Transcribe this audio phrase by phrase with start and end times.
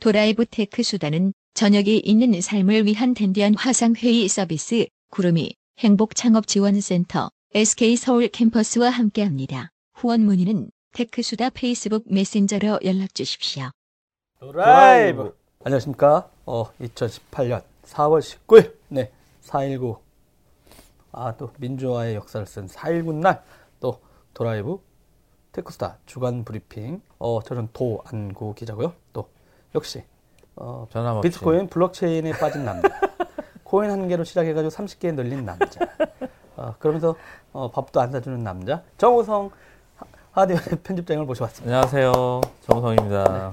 [0.00, 9.70] 도라이브 테크수다는 저녁이 있는 삶을 위한 댄디한 화상회의 서비스 구루미 행복창업지원센터 SK 서울 캠퍼스와 함께합니다.
[9.94, 13.70] 후원 문의는 테크수다 페이스북 메신저로 연락 주십시오.
[14.38, 15.34] 도라이브.
[15.64, 16.30] 안녕하십니까.
[16.44, 18.74] 어, 2018년 4월 19일.
[18.88, 19.10] 네.
[19.44, 19.98] 4.19.
[21.12, 23.42] 아, 또 민주화의 역사를 쓴 4.19 날.
[23.80, 24.00] 또
[24.34, 24.78] 도라이브
[25.52, 27.00] 테크수다 주간 브리핑.
[27.18, 28.94] 어, 저는 도안구 기자고요.
[29.14, 29.28] 또
[29.74, 30.02] 역시
[30.56, 31.28] 어, 변함없이.
[31.28, 32.88] 비트코인 블록체인에 빠진 남자.
[33.64, 35.80] 코인 한 개로 시작해가지고 30개 늘린 남자.
[36.56, 37.14] 어, 그러면서
[37.52, 38.82] 어, 밥도 안 사주는 남자.
[38.96, 39.50] 정우성
[39.96, 41.76] 하- 하드웨어 편집장을 모셔봤습니다.
[41.76, 42.40] 안녕하세요.
[42.62, 43.52] 정우성입니다.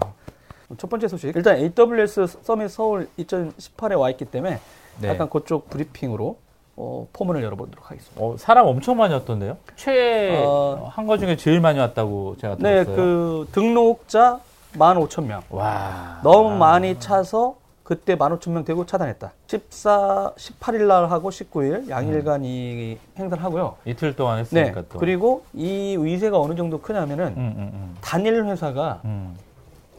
[0.77, 1.35] 첫 번째 소식.
[1.35, 4.59] 일단 AWS 서밋 서울 2018에 와 있기 때문에
[5.01, 5.07] 네.
[5.09, 6.37] 약간 그쪽 브리핑으로
[6.75, 8.23] 어, 포문을 열어보도록 하겠습니다.
[8.23, 9.57] 어, 사람 엄청 많이 왔던데요?
[9.75, 12.95] 최, 어, 한거 중에 제일 많이 왔다고 제가 네, 들었어요.
[12.95, 14.39] 그 등록자
[14.73, 15.41] 15,000명.
[15.49, 16.19] 와.
[16.23, 16.55] 너무 아.
[16.55, 19.31] 많이 차서 그때 15,000명 되고 차단했다.
[19.47, 23.75] 14, 18일 날 하고 19일 양일간 이 행사를 하고요.
[23.85, 24.41] 이틀 동안 네.
[24.41, 24.99] 했으니까 또.
[24.99, 27.95] 그리고 이 의제가 어느 정도 크냐면은 음, 음, 음.
[28.01, 29.35] 단일 회사가 음.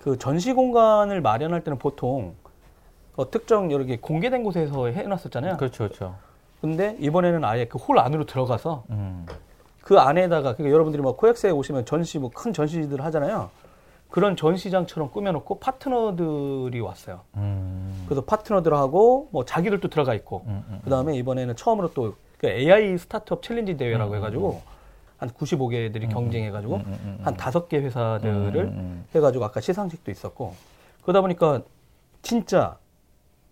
[0.02, 2.34] 그 전시 공간을 마련할 때는 보통
[3.16, 5.56] 어, 특정 여러 개 공개된 곳에서 해놨었잖아요.
[5.58, 6.14] 그렇죠, 그렇죠.
[6.60, 9.26] 근데 이번에는 아예 그 홀 안으로 들어가서 음.
[9.82, 13.50] 그 안에다가 그러니까 여러분들이 뭐 코엑스에 오시면 전시 뭐 큰 전시들 하잖아요.
[14.14, 17.22] 그런 전시장처럼 꾸며놓고 파트너들이 왔어요.
[17.34, 18.04] 음.
[18.06, 23.42] 그래서 파트너들하고 뭐 자기들도 들어가 있고 음, 음, 그 다음에 이번에는 처음으로 또그 AI 스타트업
[23.42, 24.62] 챌린지 대회라고 음, 해가지고
[25.16, 30.12] 한 95개들이 경쟁해가지고 음, 음, 음, 한 다섯 개 회사들을 음, 음, 해가지고 아까 시상식도
[30.12, 30.54] 있었고
[31.02, 31.62] 그러다 보니까
[32.22, 32.78] 진짜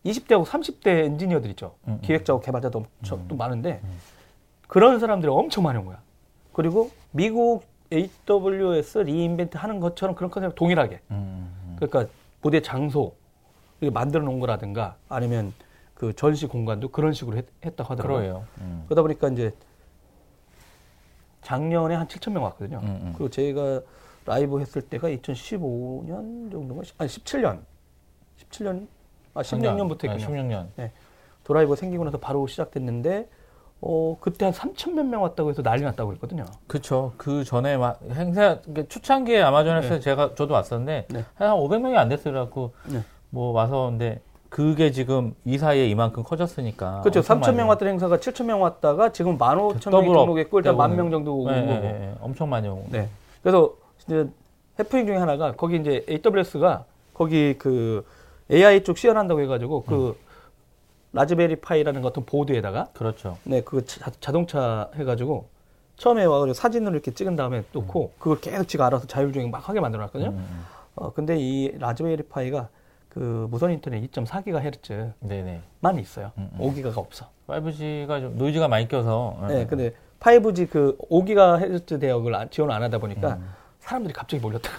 [0.07, 1.75] 20대하고 30대 엔지니어들 있죠.
[1.89, 1.99] 음, 음.
[2.03, 3.81] 기획자고 개발자도 엄청 또 많은데
[4.69, 5.99] 그런 사람들이 엄청 많은 거야.
[6.53, 11.01] 그리고 미국 AWS 리인벤트 하는 것처럼 그런 컨셉 동일하게.
[11.11, 11.77] 음, 음.
[11.79, 13.15] 그러니까 무대 장소
[13.81, 15.53] 만들어 놓은 거라든가 아니면
[15.95, 18.45] 그 전시 공간도 그런 식으로 했, 다고 하더라고요.
[18.59, 18.85] 음.
[18.87, 19.53] 그러다 보니까 이제
[21.43, 22.79] 작년에 한 7천 명 왔거든요.
[22.79, 23.13] 음, 음.
[23.13, 23.83] 그리고 제가
[24.25, 27.61] 라이브 했을 때가 2015년 정도가 아니 17년,
[28.39, 28.87] 17년
[29.35, 30.69] 아 16년부터 네, 했군요.
[30.77, 30.91] 16년.
[31.45, 33.29] 도라이브 생기고 나서 바로 시작됐는데
[33.85, 36.45] 어 그때 한 3천 몇 명 왔다고 해서 난리 났다고 했거든요.
[36.69, 37.13] 그렇죠.
[37.17, 40.01] 그 전에 막 행사, 그러니까 초창기에 아마존에서 네.
[40.01, 41.25] 제가, 저도 왔었는데, 네.
[41.35, 43.01] 한 500명이 안 됐어갖고, 네.
[43.31, 47.01] 뭐 와서, 근데, 그게 지금 이 사이에 이만큼 커졌으니까.
[47.01, 47.21] 그렇죠.
[47.21, 50.77] 엄청 3천 명 왔던 행사가 7천 명 왔다가 지금 15,000 명이 double up 등록했고 일단
[50.77, 51.81] 만 명 정도 오고 네, 네, 거고.
[51.81, 52.15] 네, 네.
[52.21, 52.85] 엄청 많이 오고.
[52.91, 53.09] 네.
[53.43, 53.73] 그래서
[54.07, 54.29] 이제
[54.79, 56.85] 해프닝 중에 하나가 거기 이제 AWS가
[57.15, 58.05] 거기 그
[58.51, 60.15] AI 쪽 시연한다고 해가지고 그 음.
[61.13, 63.37] 라즈베리 파이라는 것 같은 보드에다가 그렇죠.
[63.45, 65.47] 네, 그 자, 동차 해가지고
[65.97, 70.31] 처음에 와가지고 사진으로 이렇게 찍은 다음에 놓고 그걸 계속 지가 알아서 자율주행 막 하게 만들어놨거든요.
[70.31, 70.65] 음, 음.
[70.95, 72.69] 어, 근데 이 라즈베리 파이가
[73.11, 75.61] 그 무선 인터넷 2.4GHz만 네네.
[76.01, 76.33] 있어요.
[76.39, 76.59] 음, 음.
[76.59, 77.27] 5기가가 없어.
[77.47, 79.37] 5G가 좀 노이즈가 많이 껴서.
[79.49, 83.49] 네, 근데 5G 그 5GHz 대역을 안- 지원 안 하다 보니까 음.
[83.81, 84.79] 사람들이 갑자기 몰렸다가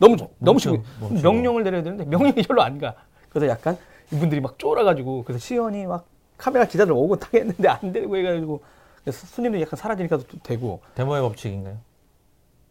[0.00, 1.22] 너무 멈- 너무 멈추- 시고 멈추고.
[1.32, 2.94] 명령을 내려야 되는데 명령이 별로 안 가.
[3.30, 3.78] 그래서 약간
[4.12, 6.06] 이분들이 막 쫄아가지고 그래서 시연이 막
[6.36, 8.62] 카메라 기자들 오고 타겠는데 안 되고 해가지고
[9.10, 11.76] 손님들이 약간 사라지니까 또 되고 데모의 법칙인가요?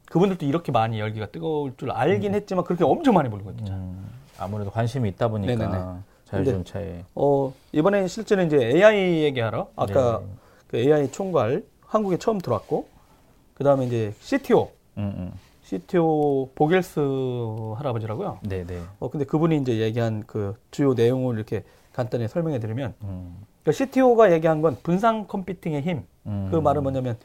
[0.09, 3.29] 그분들도 이렇게 많이 열기가 뜨거울 줄 알긴 했지만 그렇게 엄청 많이.
[3.29, 3.73] 진짜.
[3.73, 5.55] 음, 아무래도 관심이 있다 보니까.
[5.55, 5.83] 네네네.
[6.25, 7.05] 자율주행차에.
[7.15, 10.25] 어 이번에 실제는 이제 AI 얘기하러 아까 네.
[10.67, 12.87] 그 AI 총괄 한국에 처음 들어왔고
[13.55, 15.31] 그 다음에 이제 CTO 음, 음.
[15.69, 16.99] CTO 보겔스
[17.75, 18.39] 할아버지라고요.
[18.41, 18.81] 네 네.
[18.99, 21.63] 어 근데 그분이 이제 얘기한 그 주요 내용을 이렇게
[21.93, 26.03] 간단히 설명해 드리면 음, 그러니까 CTO가 얘기한 건 분산 컴퓨팅의 힘.
[26.25, 26.47] 음.
[26.49, 27.17] 그 말은 뭐냐면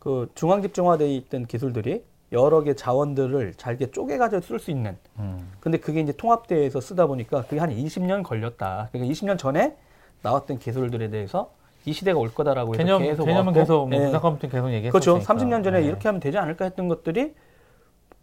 [0.00, 2.02] 그 중앙 집중화되어 있던 기술들이
[2.32, 4.96] 여러 개 자원들을 잘게 쪼개 가지고 쓸 수 있는.
[5.20, 8.88] 음, 근데 그게 이제 통합대에서 쓰다 보니까 그게 한 20년 걸렸다.
[8.90, 9.76] 그러니까 20년 전에
[10.22, 11.52] 나왔던 기술들에 대해서
[11.84, 14.02] 이 시대가 올 거다라고 개념, 계속 개념은 왔고, 계속, 뭐, 예.
[14.02, 15.22] 분산 컴퓨팅 계속 얘기했었으니까.
[15.22, 15.32] 그렇죠.
[15.32, 15.86] 30년 전에 네.
[15.86, 17.34] 이렇게 하면 되지 않을까 했던 것들이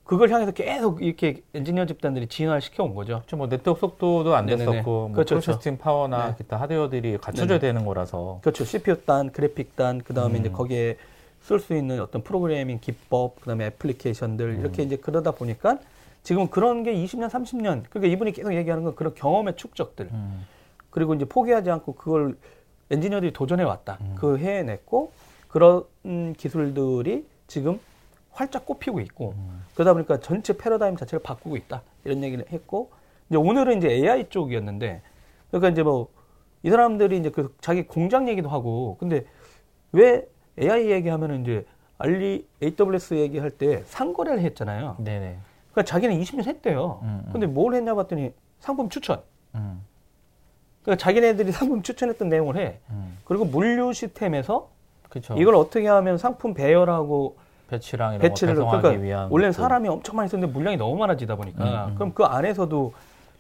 [0.06, 3.18] 그걸 향해서 계속 이렇게 엔지니어 집단들이 진화를 시켜 온 거죠.
[3.18, 3.38] 그렇죠.
[3.38, 4.72] 뭐 네트워크 속도도 안 네네네.
[4.72, 6.35] 됐었고, 뭐 그렇죠, processing power나 네.
[6.38, 8.40] 기타 하드웨어들이 갖춰져야 되는 거라서.
[8.41, 8.64] 그렇죠.
[8.66, 10.41] CPU 단, 그래픽 단, 그 다음에 음.
[10.41, 10.97] 이제 거기에
[11.41, 14.59] 쓸 수 있는 어떤 프로그래밍 기법, 그 다음에 애플리케이션들 음.
[14.59, 15.79] 이렇게 이제 그러다 보니까
[16.22, 20.09] 지금 그런 게 20년, 30년, 그러니까 이분이 계속 얘기하는 건 그런 경험의 축적들.
[20.12, 20.46] 음,
[20.91, 22.35] 그리고 이제 포기하지 않고 그걸
[22.91, 23.97] 엔지니어들이 도전해 왔다.
[24.02, 24.16] 음.
[24.16, 25.12] 그 해냈고
[25.47, 25.84] 그런
[26.38, 27.79] 기술들이 지금
[28.35, 29.64] 활짝 꼽히고 있고 음.
[29.73, 31.82] 그러다 보니까 전체 패러다임 자체를 바꾸고 있다.
[32.03, 32.91] 이런 얘기를 했고
[33.29, 35.02] 이제 오늘은 이제 AI 쪽이었는데
[35.52, 36.16] 그러니까 이제 뭐
[36.66, 39.23] 이 사람들이 이제 그 자기 공장 얘기도 하고 근데
[39.91, 40.28] 왜
[40.59, 41.64] AI 얘기하면은 이제
[41.99, 44.96] 알리 AWS 얘기할 때 상거래를 했잖아요.
[44.97, 45.38] 네네.
[45.72, 47.02] 그러니까 자기는 20년 했대요.
[47.03, 47.29] 음, 음.
[47.31, 49.22] 근데 뭘 했냐 봤더니 상품 추천.
[49.53, 49.85] 음,
[50.81, 52.79] 그러니까 자기네들이 상품 추천했던 내용을 해.
[52.90, 53.16] 음.
[53.26, 54.70] 그리고 물류 시스템에서
[55.08, 55.35] 그렇죠.
[55.38, 57.38] 이걸 어떻게 하면 상품 배열하고
[57.70, 59.62] 배치랑 이런 배치를 거 그러니까 위한 원래는 것들.
[59.64, 61.96] 사람이 엄청 많이 썼는데 물량이 너무 많아지다 보니까 음, 음.
[61.96, 62.94] 그럼 그 안에서도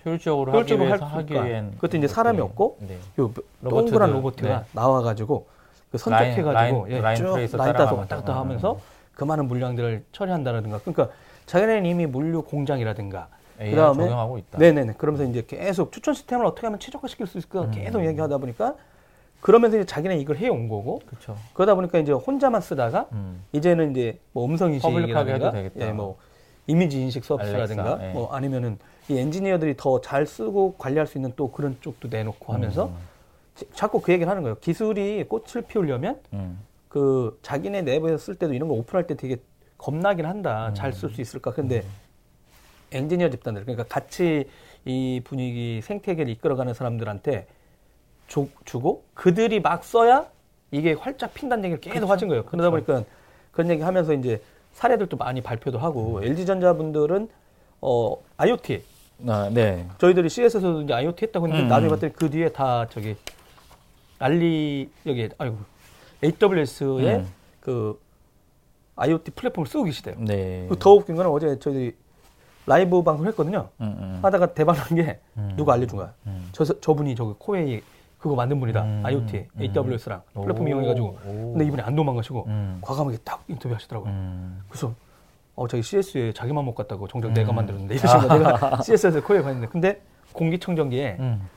[0.05, 1.45] 효율적으로, 효율적으로 하기 하기 수가.
[1.45, 2.97] 위한 그것도 이제 사람이 없고 네.
[3.19, 3.31] 요
[3.67, 4.59] 동그란 로봇가 네.
[4.71, 5.47] 나와가지고
[5.91, 7.95] 그 선택해가지고 라인, 예, 라인 쭉 tracer 라인 따서.
[7.95, 8.79] 왔다 갔다 음, 하면서 음.
[9.13, 11.09] 그 많은 물량들을 처리한다라든가 그러니까
[11.45, 13.27] 자기네는 이미 물류 공장이라든가
[13.57, 14.09] 그다음에.
[14.57, 17.71] 네네네 그러면서 이제 계속 추천 시스템을 어떻게 하면 최적화시킬 수 있을까 음.
[17.71, 18.75] 계속 얘기하다 보니까
[19.41, 21.37] 그러면서 이제 자기네 이걸 해온 거고 그렇죠.
[21.53, 23.43] 그러다 보니까 이제 혼자만 쓰다가 음.
[23.51, 25.69] 이제는 이제 뭐 음성 인식이라든가.
[25.87, 26.17] 예, 뭐
[26.67, 28.13] 이미지 인식 서비스라든가 예.
[28.13, 32.87] 뭐 아니면은 이 엔지니어들이 더 잘 쓰고 관리할 수 있는 또 그런 쪽도 내놓고 하면서
[32.87, 32.95] 음.
[33.53, 34.55] 자- 자꾸 그 얘기를 하는 거예요.
[34.59, 36.59] 기술이 꽃을 피우려면 음.
[36.89, 39.37] 그 자기네 내부에서 쓸 때도 이런 거 오픈할 때 되게
[39.77, 40.69] 겁나긴 한다.
[40.69, 40.73] 음.
[40.73, 41.51] 잘쓸 수 있을까?
[41.51, 41.83] 근데
[42.91, 44.45] 엔지니어 집단들 그러니까 같이
[44.85, 47.45] 이 분위기 생태계를 이끌어가는 사람들한테
[48.27, 50.25] 주, 주고 그들이 막 써야
[50.71, 52.43] 이게 활짝 핀다는 얘기를 계속 하신 거예요.
[52.45, 53.03] 그러다 보니까
[53.51, 54.41] 그런 얘기 하면서 이제
[54.73, 57.29] 사례들도 많이 발표도 하고 LG전자 분들은
[57.81, 58.83] 어 IoT
[59.27, 59.87] 아, 네.
[59.97, 61.69] 저희들이 CS에서도 이제 IoT 했다고 했는데 음.
[61.69, 63.15] 나중에 봤더니 그 뒤에 다 저기
[64.19, 65.57] 알리 여기 아이고
[66.23, 67.27] AWS의 음.
[67.61, 67.99] 그
[68.97, 70.15] IoT 플랫폼을 쓰고 계시대요.
[70.19, 70.67] 네.
[70.69, 71.95] 그더 웃긴 거는 어제 저희들이
[72.65, 73.69] 라이브 방송을 했거든요.
[73.81, 74.19] 음, 음.
[74.21, 75.53] 하다가 대박난 게 음.
[75.55, 76.13] 누가 알려준 거야.
[76.25, 76.49] 음.
[76.51, 77.81] 저 저분이 저기 코웨이
[78.25, 78.81] 그거 만든 분이다.
[78.81, 79.01] 음.
[79.05, 79.61] IoT, 음.
[79.61, 80.67] AWS랑 플랫폼 오.
[80.67, 81.07] 이용해가지고.
[81.27, 81.51] 오.
[81.53, 82.79] 근데 이분이 안 도망가시고 음.
[82.81, 84.11] 과감하게 딱 인터뷰하시더라고요.
[84.11, 84.61] 음.
[84.67, 84.95] 그래서
[85.55, 87.33] 어 자기 CES에 자기만 못 갔다고 정작 음.
[87.35, 90.01] 내가 만들었는데 이러신 거 내가 CES에서 코웨이 봤는데 근데
[90.33, 91.47] 공기청정기에 음.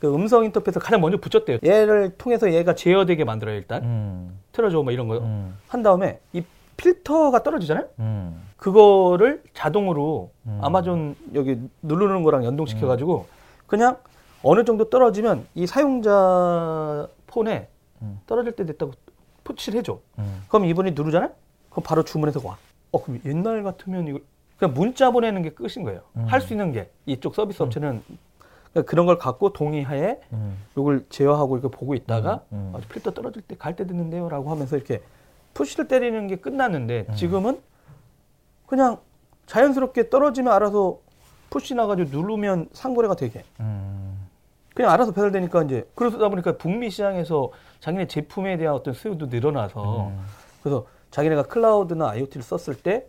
[0.00, 1.58] 그 음성 인터페이스 가장 먼저 붙였대요.
[1.64, 4.38] 얘를 통해서 얘가 제어되게 만들어요 일단 음.
[4.50, 5.18] 틀어줘 뭐 이런 거.
[5.18, 5.56] 음.
[5.68, 6.42] 한 다음에 이
[6.76, 7.86] 필터가 떨어지잖아요.
[8.00, 8.42] 음.
[8.56, 10.58] 그거를 자동으로 음.
[10.60, 13.26] 아마존 여기 누르는 거랑 연동시켜가지고
[13.68, 13.96] 그냥
[14.42, 17.68] 어느 정도 떨어지면 이 사용자 폰에
[18.02, 18.20] 음.
[18.26, 18.92] 떨어질 때 됐다고
[19.44, 19.98] 푸치를 해줘.
[20.18, 20.42] 음.
[20.48, 21.30] 그럼 이분이 누르잖아요?
[21.70, 22.56] 그럼 바로 주문해서 와.
[22.92, 24.18] 어, 그럼 옛날 같으면 이거
[24.58, 26.00] 그냥 문자 보내는 게 끝인 거예요.
[26.16, 26.24] 음.
[26.26, 28.02] 할수 있는 게 이쪽 서비스 업체는
[28.86, 30.56] 그런걸 갖고 동의하에 음.
[30.76, 32.76] 이걸 제어하고 이렇게 보고 있다가 음, 음.
[32.76, 35.02] 아주 필터 떨어질 때 갈 때 됐는데요라고 하면서 이렇게
[35.54, 37.14] 푸시를 때리는 게 끝났는데 음.
[37.14, 37.60] 지금은
[38.66, 38.98] 그냥
[39.46, 40.98] 자연스럽게 떨어지면 알아서
[41.50, 43.79] 푸시 나가지고 누르면 상거래가 되게 음.
[44.80, 47.50] 그냥 알아서 배달되니까 이제 그러다 보니까 북미 시장에서
[47.80, 50.24] 자기네 제품에 대한 어떤 수요도 늘어나서 음.
[50.62, 53.06] 그래서 자기네가 클라우드나 IoT를 썼을 때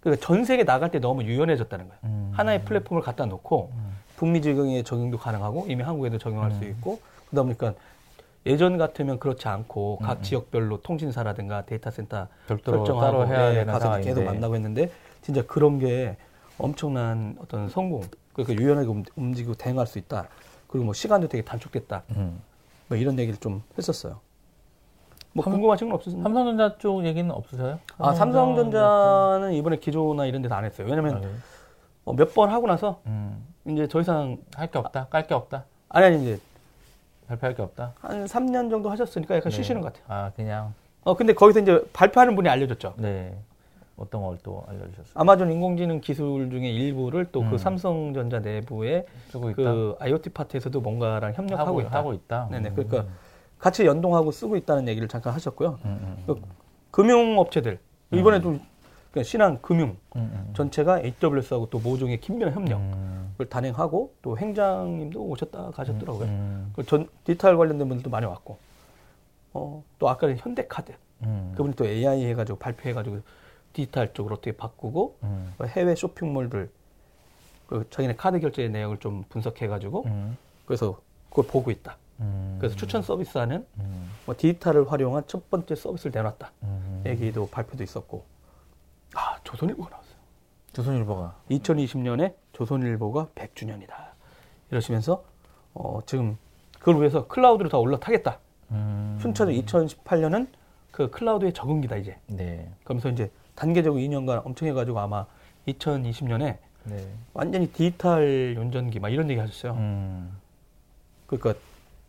[0.00, 1.98] 그러니까 전 세계 나갈 때 너무 유연해졌다는 거예요.
[2.04, 2.32] 음.
[2.34, 3.72] 하나의 플랫폼을 갖다 놓고
[4.16, 6.68] 북미 지경에 적용도 가능하고 이미 한국에도 적용할 수 음.
[6.70, 7.00] 있고
[7.30, 7.72] 그러다 보니까
[8.44, 10.22] 예전 같으면 그렇지 않고 각 음.
[10.22, 13.98] 지역별로 통신사라든가 데이터 센터 별도로 설정하고 해야 예, 되는 가서.
[14.00, 14.90] 계속 만나고 했는데
[15.22, 16.18] 진짜 그런 게
[16.58, 18.02] 엄청난 어떤 성공
[18.34, 20.26] 그러니까 유연하게 움- 움직이고 대응할 수 있다
[20.72, 22.40] 그리고 뭐 시간도 되게 단축됐다 음.
[22.88, 24.20] 뭐 이런 얘기를 좀 했었어요
[25.34, 26.22] 뭐 삼- 궁금하신 건 없으신가요?
[26.24, 27.78] 삼성전자 쪽 얘기는 없으세요?
[27.98, 31.22] 아 삼성전자는 이번에 기조나 이런 데서 안 했어요 왜냐면
[32.06, 33.46] 어, 몇 번 하고 나서 음.
[33.66, 35.06] 이제 더 이상 할 게 없다.
[35.08, 35.66] 깔 게 없다.
[35.90, 36.40] 아니 아니 이제
[37.28, 37.92] 발표할 게 없다.
[38.00, 39.56] 한 3년 정도 하셨으니까 약간 네.
[39.56, 40.74] 쉬시는 것 같아요 아 그냥
[41.04, 43.36] 어 근데 거기서 이제 발표하는 분이 알려줬죠 네
[43.96, 45.12] 어떤 걸 또 알려주셨어요?
[45.14, 47.58] 아마존 인공지능 기술 중에 일부를 또그 음.
[47.58, 49.06] 삼성전자 내부에.
[49.30, 51.98] 그 IoT 파트에서도 뭔가랑 협력하고 하고 있다.
[51.98, 52.48] 하고 있다.
[52.50, 52.70] 네네.
[52.70, 52.74] 음.
[52.74, 53.06] 그러니까
[53.58, 55.78] 같이 연동하고 쓰고 있다는 얘기를 잠깐 하셨고요.
[55.84, 56.40] 음, 음, 그
[56.90, 57.78] 금융업체들
[58.12, 58.60] 이번에 좀
[59.12, 60.50] 그러니까 신한 금융 음, 음.
[60.54, 63.34] 전체가 AWS하고 또 모종의 긴밀한 협력을 음.
[63.48, 66.24] 단행하고 또 행장님도 오셨다 가셨더라고요.
[66.24, 68.58] 음, 그전 디지털 관련된 분들도 많이 왔고
[69.52, 71.52] 어, 또 아까 현대카드 음.
[71.56, 73.20] 그분이 또 AI 해가지고 발표해가지고
[73.72, 75.54] 디지털 쪽으로 어떻게 바꾸고 음.
[75.66, 76.70] 해외 쇼핑몰들
[77.66, 80.36] 그 자기네 카드 결제 내역을 좀 분석해가지고 음.
[80.66, 81.00] 그래서
[81.30, 81.96] 그걸 보고 있다.
[82.20, 82.56] 음.
[82.60, 84.10] 그래서 추천 서비스하는 음.
[84.26, 86.52] 뭐 디지털을 활용한 첫 번째 서비스를 내놨다.
[86.62, 87.02] 음.
[87.06, 88.24] 얘기도 발표도 있었고
[89.14, 90.16] 아 조선일보가 나왔어요.
[90.72, 94.12] 조선일보가 2020년에 조선일보가 100주년이다.
[94.70, 95.24] 이러시면서
[95.74, 96.36] 어, 지금
[96.78, 98.38] 그걸 위해서 클라우드로 다 올라타겠다.
[98.72, 99.18] 음.
[99.20, 100.48] 순천에 2018년은
[100.90, 102.18] 그 클라우드의 적응기다 이제.
[102.26, 102.70] 네.
[102.84, 105.26] 그러면서 이제 단계적으로 2년간 엄청 해가지고 아마
[105.68, 107.08] 2020년에 네.
[107.32, 109.72] 완전히 디지털 운전기 막 이런 얘기 하셨어요.
[109.74, 110.36] 음.
[111.26, 111.54] 그러니까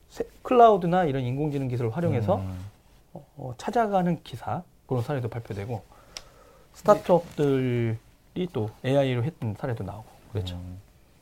[0.10, 2.66] 세- 클라우드나 이런 인공지능 기술을 활용해서 음.
[3.14, 5.84] 어, 찾아가는 기사 그런 사례도 발표되고
[6.74, 7.98] 스타트업들이
[8.52, 10.56] 또 AI로 했던 사례도 나오고 그렇죠.
[10.56, 10.80] 음.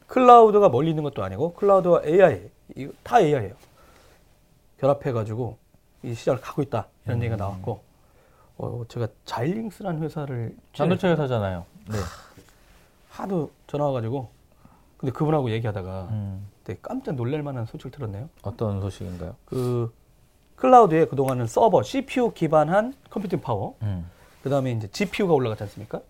[0.08, 3.54] 클라우드가 멀리 있는 것도 아니고 클라우드와 AI 이거 다 AI예요.
[4.80, 5.58] 결합해가지고
[6.04, 7.24] 이 시장을 가고 있다 이런 음.
[7.24, 7.82] 얘기가 나왔고
[8.62, 11.66] 어, 제가 자일링스라는 회사를 반도체 회사잖아요.
[11.90, 11.98] 네.
[13.10, 14.30] 하도 전화 와가지고
[14.98, 16.48] 근데 그분하고 얘기하다가 음.
[16.64, 18.30] 되게 깜짝 놀랄 만한 소식을 들었네요.
[18.44, 19.36] 어떤 소식인가요?
[19.46, 19.92] 그
[20.58, 24.08] 클라우드에 그동안은 서버, CPU 기반한 computing power, 음.
[24.44, 26.02] 그 다음에 이제 GPU가 올라갔지 않습니까?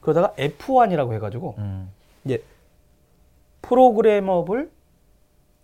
[0.00, 1.90] 그러다가 F1이라고 해가지고 음.
[2.24, 2.42] 이제
[3.60, 4.70] programmable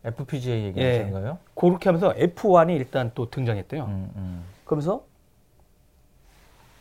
[0.05, 0.67] FPGA 예.
[0.67, 1.39] 얘기하시는 거예요?
[1.55, 3.85] 그렇게 하면서 F1이 일단 또 등장했대요.
[3.85, 4.45] 음, 음.
[4.65, 5.03] 그러면서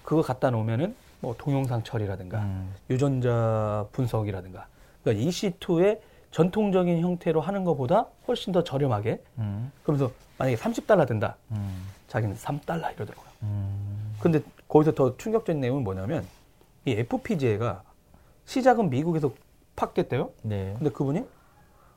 [0.09, 2.73] 그거 갖다 놓으면은 뭐 동영상 처리라든가 음.
[2.89, 4.65] 유전자 분석이라든가
[5.03, 5.99] 그러니까 EC2의
[6.31, 9.71] 전통적인 형태로 하는 것보다 훨씬 더 저렴하게 음.
[9.83, 11.87] 그러면서 만약에 30달러 든다 음.
[12.07, 13.29] 자기는 3달러 이러더라고요.
[13.43, 14.15] 음.
[14.19, 16.25] 근데 거기서 더 충격적인 내용은 뭐냐면
[16.85, 17.83] 이 FPGA가
[18.45, 19.31] 시작은 미국에서
[19.75, 20.31] 팍 됐대요.
[20.41, 20.73] 네.
[20.79, 21.23] 근데 그분이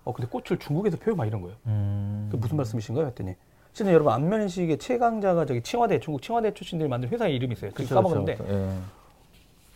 [0.04, 1.56] 어 근데 꽃을 중국에서 펴요 막 이런 거예요.
[1.64, 2.28] 음.
[2.30, 3.06] 그 무슨 말씀이신가요?
[3.06, 3.36] 했더니
[3.72, 7.70] 진짜 여러분 안면인식의 최강자가 저기 칭화대 중국 칭화대 출신들이 만든 회사의 이름이 있어요.
[7.72, 8.70] 그 그쵸, 까먹었는데 그쵸, 예.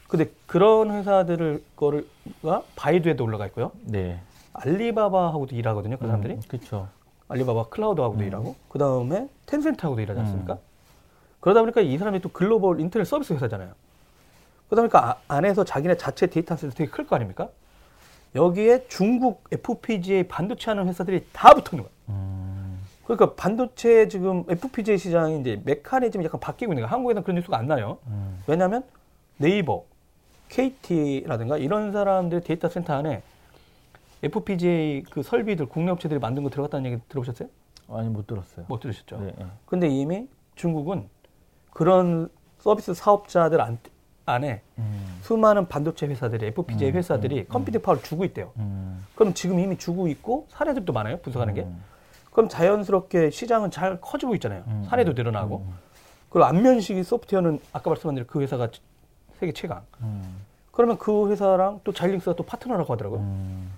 [0.08, 3.72] 근데 그런 회사들을 거를가 바이두에도 올라가 있고요.
[3.82, 4.20] 네.
[4.52, 5.96] 알리바바하고도 일하거든요.
[5.96, 6.88] 그 사람들이 그렇죠.
[7.28, 8.26] 알리바바 클라우드하고도 음.
[8.26, 10.54] 일하고 그 다음에 텐센트하고도 일하지 않습니까?
[10.54, 10.58] 음.
[11.40, 13.72] 그러다 보니까 이 사람이 또 글로벌 인터넷 서비스 회사잖아요.
[14.68, 17.48] 그러다 보니까 아- 안에서 자기네 자체 데이터 센터 되게 클 거 아닙니까?
[18.34, 21.90] 여기에 중국 FPGA 반도체 하는 회사들이 다 붙어 있는 거예요.
[22.10, 22.45] 음.
[23.06, 26.92] 그러니까 반도체 지금 FPGA 시장이 이제 메커니즘이 약간 바뀌고 있는 거예요.
[26.92, 27.98] 한국에서는 그런 뉴스가 안 나요.
[28.08, 28.42] 음.
[28.46, 28.82] 왜냐하면
[29.36, 29.84] 네이버,
[30.48, 33.22] KT라든가 이런 사람들 데이터 센터 안에
[34.22, 37.48] FPGA 그 설비들 국내 업체들이 만든 거 들어갔다는 얘기 들어보셨어요?
[37.88, 38.66] 아니 못 들었어요.
[38.68, 39.18] 못 들으셨죠?
[39.20, 39.46] 네, 네.
[39.66, 41.08] 근데 이미 중국은
[41.70, 43.78] 그런 서비스 사업자들 안,
[44.24, 45.18] 안에 음.
[45.22, 48.52] 수많은 반도체 회사들이 FPGA 음, 회사들이 음, 컴퓨팅 파워를 주고 있대요.
[48.56, 49.04] 음.
[49.14, 51.18] 그럼 지금 이미 주고 있고 사례들도 많아요.
[51.18, 51.66] 분석하는 게.
[52.36, 52.46] 음.
[52.46, 54.62] 그럼 자연스럽게 시장은 잘 커지고 있잖아요.
[54.66, 55.56] 음, 사례도 음, 늘어나고.
[55.56, 55.74] 음,
[56.28, 58.68] 그리고 안면식이 소프트웨어는 아까 말씀한 대로 그 회사가
[59.40, 59.82] 세계 최강.
[60.02, 60.44] 음.
[60.70, 63.20] 그러면 그 회사랑 또 자일링스가 또 파트너라고 하더라고요.
[63.20, 63.72] 음.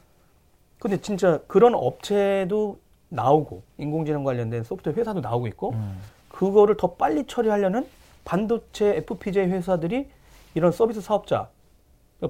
[0.80, 6.00] 근데 진짜 그런 업체도 나오고 인공지능 관련된 소프트웨어 회사도 나오고 있고 음.
[6.28, 7.86] 그거를 더 빨리 처리하려는
[8.24, 10.08] 반도체 FPGA 회사들이
[10.54, 11.48] 이런 서비스 사업자,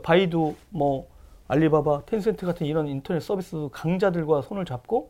[0.02, 1.08] 바이두, 뭐
[1.49, 5.08] 알리바바, 텐센트 같은 이런 인터넷 서비스 강자들과 손을 잡고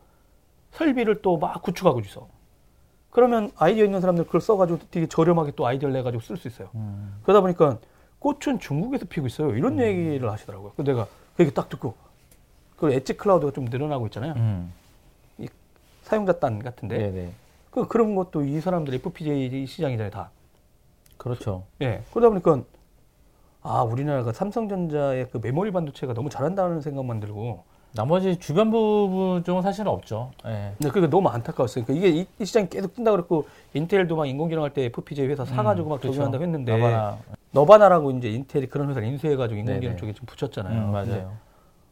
[0.71, 2.27] 설비를 또 막 구축하고 있어.
[3.11, 6.69] 그러면 아이디어 있는 사람들 그걸 써가지고 되게 저렴하게 또 아이디어를 내가지고 쓸 수 있어요.
[6.75, 7.19] 음.
[7.23, 7.79] 그러다 보니까
[8.19, 9.55] 꽃은 중국에서 피고 있어요.
[9.55, 10.73] 이런 얘기를 하시더라고요.
[10.75, 11.95] 그 내가 그 얘기 딱 듣고
[12.77, 14.33] 그 엣지 클라우드가 좀 늘어나고 있잖아요.
[14.37, 14.73] 음.
[16.03, 17.31] 사용자 단 같은데 네, 네.
[17.69, 20.31] 그 그런 것도 이 사람들 FPGA 시장이잖아요, 다.
[21.17, 21.65] 그렇죠.
[21.81, 22.01] 예.
[22.11, 22.63] 그러다 보니까
[23.61, 29.91] 아 우리나라가 삼성전자의 그 메모리 반도체가 너무 잘한다는 생각만 들고 나머지 주변 부분 쪽은 사실은
[29.91, 30.31] 없죠.
[30.45, 30.73] 예.
[30.77, 31.85] 근데 그게 너무 안타까웠어요.
[31.85, 35.43] 그러니까 이게 이, 이 시장이 계속 뜬다 그랬고 인텔도 막 인공지능 할 때 FPGA 회사
[35.43, 36.13] 사가지고 막 그렇죠.
[36.13, 37.17] 적용한다고 했는데 나바나.
[37.51, 39.95] 너바나라고 이제 인텔이 그런 회사를 인수해가지고 인공지능 네네.
[39.99, 40.79] 쪽에 좀 붙였잖아요.
[40.85, 41.31] 음, 맞아요.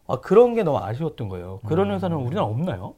[0.08, 1.60] 아 그런 게 너무 아쉬웠던 거예요.
[1.66, 1.96] 그런 음.
[1.96, 2.94] 회사는 우리나라 없나요?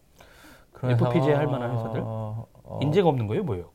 [0.73, 2.01] 그런 FPGA 할 회사가- 만한 회사들?
[2.03, 2.79] 어, 어.
[2.81, 3.65] 인재가 없는 거예요, 뭐예요?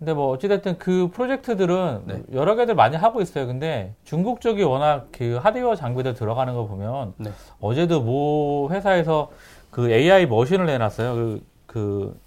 [0.00, 2.22] 근데 뭐 어찌됐든 그 프로젝트들은 네.
[2.32, 3.46] 여러 개들 많이 하고 있어요.
[3.46, 7.30] 근데 중국 쪽이 워낙 그 하드웨어 장비들 들어가는 거 보면 네.
[7.60, 9.30] 어제도 모 회사에서
[9.70, 11.14] 그 AI 머신을 내놨어요.
[11.14, 12.20] 그, 그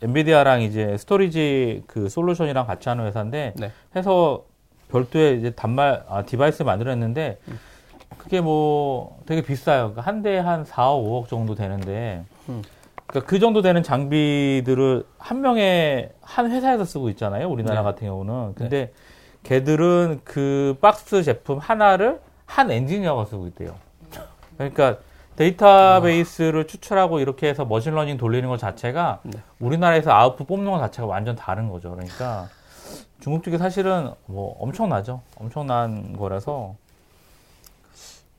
[0.00, 3.72] 엔비디아랑 이제 스토리지 그 솔루션이랑 같이 하는 회사인데 네.
[3.94, 4.44] 해서
[4.90, 7.58] 별도의 이제 단말 아, 디바이스 만들었는데 음.
[8.16, 9.90] 그게 뭐 되게 비싸요.
[9.92, 12.62] 그러니까 한 대에 한 4, 5억 정도 되는데 음.
[13.08, 17.48] 그러니까 그 정도 되는 장비들을 한 명의 한 회사에서 쓰고 있잖아요.
[17.48, 17.84] 우리나라 네.
[17.84, 18.54] 같은 경우는.
[18.54, 18.92] 근데
[19.44, 23.74] 걔들은 그 박스 제품 하나를 한 엔지니어가 쓰고 있대요.
[24.56, 24.98] 그러니까
[25.36, 29.38] 데이터베이스를 추출하고 이렇게 해서 machine learning 돌리는 것 자체가 네.
[29.58, 31.90] 우리나라에서 아웃풋 뽑는 것 자체가 완전 다른 거죠.
[31.92, 32.48] 그러니까
[33.20, 35.22] 중국 쪽이 사실은 뭐 엄청나죠.
[35.36, 36.74] 엄청난 거라서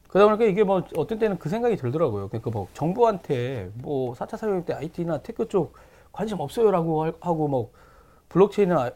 [0.09, 2.27] 그러다 보니까 이게 뭐 어떤 때는 그 생각이 들더라고요.
[2.29, 5.75] 그러니까 뭐 정부한테 뭐 4차 산업혁명 때 IT나 tech 쪽
[6.11, 7.71] 관심 없어요라고 할- 하고 뭐
[8.29, 8.89] 블록체인이나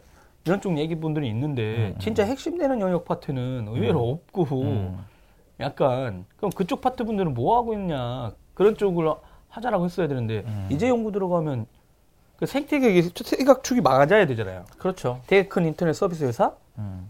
[0.45, 1.99] 이런 쪽 얘기 분들이 있는데 음, 음.
[1.99, 5.05] 진짜 핵심 되는 영역 파트는 의외로 없고 음.
[5.59, 9.13] 약간 그럼 그쪽 파트 분들은 뭐 하고 있냐 그런 쪽을
[9.49, 10.67] 하자라고 했어야 되는데 음.
[10.71, 11.67] 이제 연구 들어가면
[12.37, 14.65] 그 생태계 생각 축이 맞아야 되잖아요.
[14.79, 15.21] 그렇죠.
[15.27, 17.09] 되게 큰 인터넷 서비스 회사 음.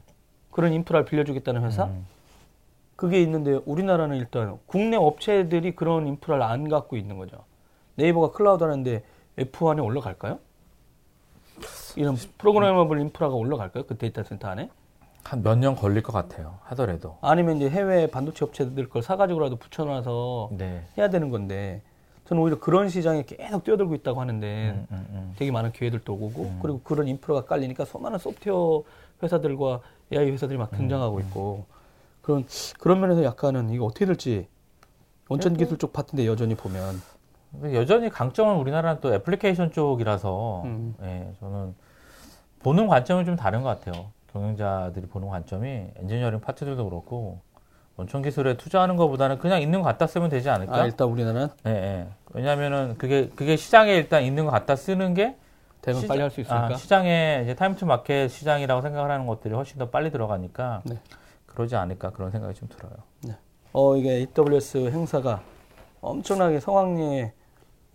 [0.52, 2.06] 그런 인프라를 빌려주겠다는 회사 음.
[2.96, 7.38] 그게 있는데 우리나라는 일단 국내 업체들이 그런 인프라를 안 갖고 있는 거죠.
[7.96, 9.04] 네이버가 클라우드 하는데
[9.38, 10.40] F1에 올라갈까요?
[11.96, 13.86] 이런 programmable 인프라가 올라갈까요?
[13.86, 14.70] 그 데이터 센터 안에?
[15.24, 16.58] 한 몇 년 걸릴 것 같아요.
[16.64, 17.18] 하더라도.
[17.22, 20.84] 아니면 이제 해외 반도체 업체들 걸 사가지고라도 붙여놔서 네.
[20.98, 21.82] 해야 되는 건데
[22.26, 25.34] 저는 오히려 그런 시장에 계속 뛰어들고 있다고 하는데 음, 음, 음.
[25.38, 26.60] 되게 많은 기회들도 오고 음.
[26.62, 28.84] 그리고 그런 인프라가 깔리니까 수많은 소프트웨어
[29.22, 29.80] 회사들과
[30.12, 31.66] AI 회사들이 막 등장하고 있고
[32.24, 32.46] 그런
[32.80, 34.48] 그런 면에서 약간은 이거 어떻게 될지
[35.30, 37.00] 원천 기술 쪽 파트인데 여전히 보면
[37.74, 40.96] 여전히 강점은 우리나라는 또 애플리케이션 쪽이라서 음.
[41.04, 41.76] 예, 저는
[42.64, 44.08] 보는 관점이 좀 다른 것 같아요.
[44.32, 47.42] 경영자들이 보는 관점이 엔지니어링 파트들도 그렇고
[47.98, 50.76] 원천 기술에 투자하는 것보다는 그냥 있는 거 갖다 쓰면 되지 않을까?
[50.76, 52.08] 아 일단 우리나라는 예, 예.
[52.32, 55.36] 왜냐면은 그게 그게 시장에 일단 있는 거 갖다 쓰는 게
[55.86, 59.54] 시장- 빨리 할 수 있으니까 아, 시장에 이제 time to market 시장이라고 생각을 하는 것들이
[59.54, 60.96] 훨씬 더 빨리 들어가니까 네.
[61.54, 62.94] 그러지 않을까 그런 생각이 좀 들어요.
[63.76, 65.42] 어 이게 AWS 행사가
[66.02, 67.34] 엄청나게 성황리에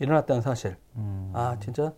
[0.00, 1.30] 일어났다는 사실 음.
[1.32, 1.92] 아 진짜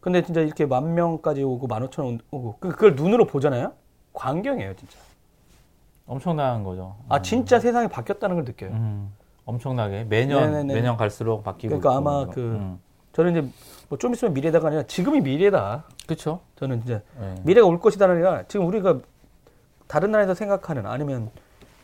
[0.00, 3.72] 근데 진짜 이렇게 만 명까지 오고 만 오천 명 오고 그- 그걸 눈으로 보잖아요
[4.12, 4.96] 광경이에요 진짜
[6.06, 6.94] 엄청난 거죠.
[7.08, 9.12] 아 진짜 세상이 바뀌었다는 걸 느껴요 음,
[9.46, 10.74] 엄청나게 매년 네네네.
[10.74, 12.34] 매년 갈수록 바뀌고 그러니까 아마 그래서.
[12.34, 12.80] 그- 음.
[13.12, 13.40] 저는 이제
[13.88, 16.40] 뭐 좀 있으면 미래다가 아니라 지금이 미래다 그렇죠.
[16.54, 17.34] 저는 이제 예.
[17.42, 19.00] 미래가 올 것이다가 아니라 지금 우리가
[19.88, 21.30] 다른 나라에서 생각하는 아니면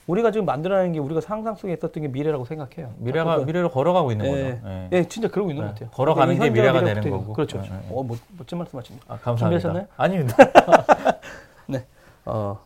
[0.07, 4.27] 우리가 지금 만들어내는 게 우리가 상상 속에 있었던 게 미래라고 생각해요 미래가 미래로 걸어가고 있는
[4.27, 4.69] 예, 거죠.
[4.69, 4.89] 예.
[4.93, 5.69] 예, 진짜 그러고 있는 네.
[5.69, 5.91] 것 같아요.
[5.91, 7.33] 걸어가는 그러니까 게이 미래가 되는 미래가 거고.
[7.33, 7.59] 그렇죠.
[7.59, 7.83] 예, 그렇죠.
[7.91, 7.95] 예.
[7.95, 9.07] 어, 멋, 멋진 말씀하십니다.
[9.09, 9.61] 아, 감사합니다.
[9.61, 9.87] 준비하셨나요?
[9.97, 10.37] 아닙니다.
[11.67, 11.87] 네.
[12.27, 12.61] 어,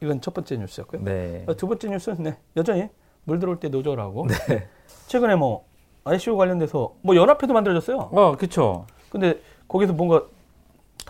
[0.00, 1.04] 이건 첫 번째 뉴스였고요.
[1.04, 1.44] 네.
[1.46, 2.88] 어, 두 번째 뉴스는 네, 여전히
[3.24, 4.26] 물 들어올 때 노조라고.
[5.06, 5.66] 최근에 뭐
[6.04, 7.98] ICO 관련돼서 뭐 연합회도 만들어졌어요.
[8.10, 8.86] 어, 그렇죠.
[9.10, 10.22] 근데 거기서 뭔가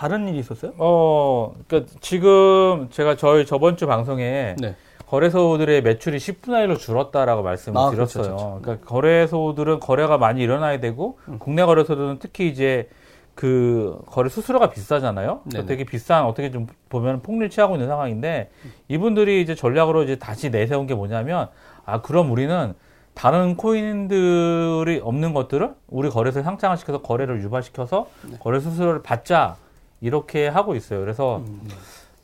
[0.00, 0.72] 다른 일이 있었어요?
[0.78, 4.74] 어, 그러니까 지금 제가 저희 저번 주 방송에 네.
[5.06, 8.36] 거래소들의 매출이 10분의 1로 줄었다라고 말씀을 아, 그렇죠, 드렸어요.
[8.36, 8.60] 그렇죠.
[8.62, 11.36] 그러니까 거래소들은 거래가 많이 일어나야 되고 음.
[11.38, 12.88] 국내 거래소들은 특히 이제
[13.34, 15.42] 그 거래 수수료가 비싸잖아요.
[15.44, 15.66] 네네.
[15.66, 18.50] 되게 비싼 어떻게 좀 보면 폭리를 취하고 있는 상황인데
[18.88, 21.48] 이분들이 이제 전략으로 이제 다시 내세운 게 뭐냐면
[21.84, 22.72] 아 그럼 우리는
[23.12, 28.38] 다른 코인들이 없는 것들을 우리 거래소에 상장을 시켜서 거래를 유발시켜서 네.
[28.40, 29.56] 거래 수수료를 받자
[30.00, 31.00] 이렇게 하고 있어요.
[31.00, 31.68] 그래서 음,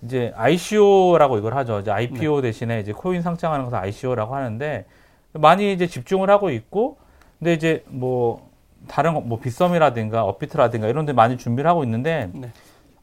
[0.03, 1.81] 이제 ICO라고 이걸 하죠.
[1.81, 1.97] 이제 네.
[1.97, 4.87] IPO 대신에 이제 코인 상장하는 것을 ICO라고 하는데
[5.33, 6.97] 많이 이제 집중을 하고 있고
[7.39, 8.49] 근데 이제 뭐
[8.89, 12.51] 다른 거, 뭐 빗썸이라든가 업비트라든가 이런 데 많이 준비를 하고 있는데 네.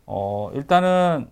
[0.06, 1.28] 어 일단은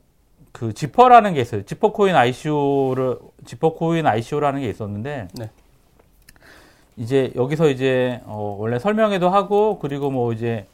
[0.52, 1.63] 그 지퍼라는 게 있어요.
[1.65, 5.50] 지퍼 코인 ICO를 지퍼 코인 ICO라는 게 있었는데 네.
[6.98, 10.68] 이제 여기서 이제 어 원래 설명회도 하고 그리고 뭐 이제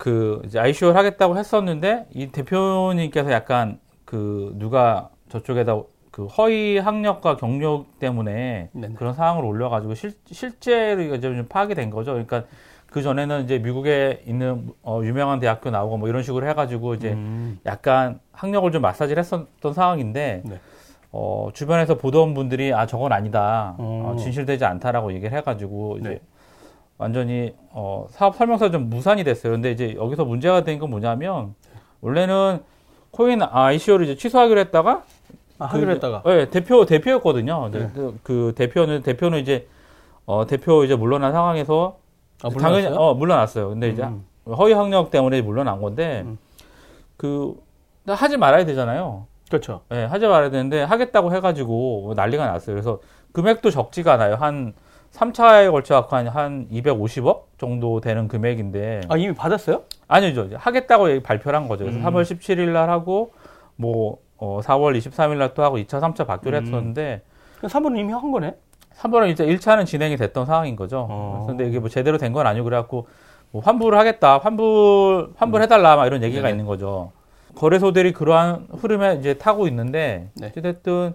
[0.00, 7.98] 그 이제 ICO를 하겠다고 했었는데 이 대표님께서 약간 그 누가 저쪽에다 그 허위 학력과 경력
[7.98, 8.94] 때문에 네네.
[8.94, 12.12] 그런 상황을 올려가지고 실, 실제로 이게 좀 파악이 된 거죠.
[12.12, 12.44] 그러니까
[12.86, 17.60] 그 전에는 이제 미국에 있는 어, 유명한 대학교 나오고 뭐 이런 식으로 해가지고 이제 음,
[17.66, 20.60] 약간 학력을 좀 마사지를 했었던 상황인데 네.
[21.12, 24.14] 어, 주변에서 보던 분들이 아 저건 아니다 어.
[24.14, 26.20] 어, 진실되지 않다라고 얘기를 해가지고 이제 네.
[27.04, 29.54] 완전히 어, 사업 설명서 좀 무산이 됐어요.
[29.54, 31.54] 근데 이제 여기서 문제가 된 건 뭐냐면
[32.02, 32.62] 원래는
[33.10, 35.02] 코인 ICO를 이제 취소하기로 했다가
[35.58, 36.22] 아, 하기로 그, 했다가.
[36.26, 37.70] 네, 대표 대표였거든요.
[37.72, 37.90] 네.
[37.94, 39.66] 그, 그 대표는 대표는 이제
[40.26, 41.96] 어, 대표 이제 물러난 상황에서
[42.42, 42.86] 아, 당연히?
[42.94, 43.70] 어 물러났어요.
[43.70, 44.24] 근데 이제 음.
[44.46, 46.38] 허위 학력 때문에 물러난 건데 음.
[47.16, 47.54] 그
[48.06, 49.26] 하지 말아야 되잖아요.
[49.48, 49.80] 그렇죠.
[49.92, 52.74] 예, 하지 말아야 되는데 하겠다고 해가지고 뭐 난리가 났어요.
[52.74, 53.00] 그래서
[53.32, 54.34] 금액도 적지가 않아요.
[54.36, 54.74] 한
[55.12, 59.82] 3차에 걸쳐 갖고 한, 한 250억 정도 되는 금액인데 아, 이미 받았어요?
[60.08, 60.48] 아니죠.
[60.54, 61.84] 하겠다고 발표를 한 거죠.
[61.84, 62.04] 그래서 음.
[62.04, 63.32] 3월 17일 날 하고
[63.76, 66.62] 뭐 어, 4월 23일 날 또 하고 2차, 3차 받기로 음.
[66.64, 67.22] 했었는데
[67.62, 68.54] 3번은 이미 한 거네?
[68.96, 71.06] 3번은 이제 1차는 진행이 됐던 상황인 거죠.
[71.10, 71.44] 어.
[71.46, 73.06] 근데 이게 뭐 제대로 된 건 아니고 그래갖고
[73.50, 76.50] 뭐 환불을 하겠다, 환불 환불해달라 막 이런 얘기가 네네.
[76.52, 77.10] 있는 거죠.
[77.56, 80.52] 거래소들이 그러한 흐름에 이제 타고 있는데 네.
[80.56, 81.14] 어쨌든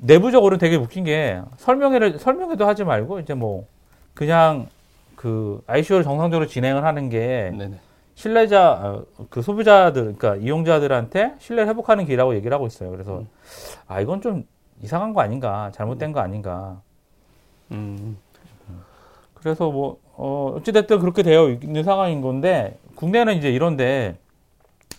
[0.00, 3.66] 내부적으로는 되게 웃긴 게 설명회를 설명회도 하지 말고 이제 뭐
[4.14, 4.68] 그냥
[5.16, 7.78] 그 ICO를 정상적으로 진행을 하는 게 네네.
[8.14, 12.90] 신뢰자 어, 그 소비자들 그러니까 이용자들한테 신뢰를 회복하는 길이라고 얘기를 하고 있어요.
[12.90, 13.28] 그래서 음.
[13.86, 14.44] 아 이건 좀
[14.82, 16.80] 이상한 거 아닌가 잘못된 거 아닌가
[17.72, 18.16] 음.
[19.34, 24.18] 그래서 뭐, 어, 어찌됐든 그렇게 되어 있는 상황인 건데, 국내는 이제 이런데,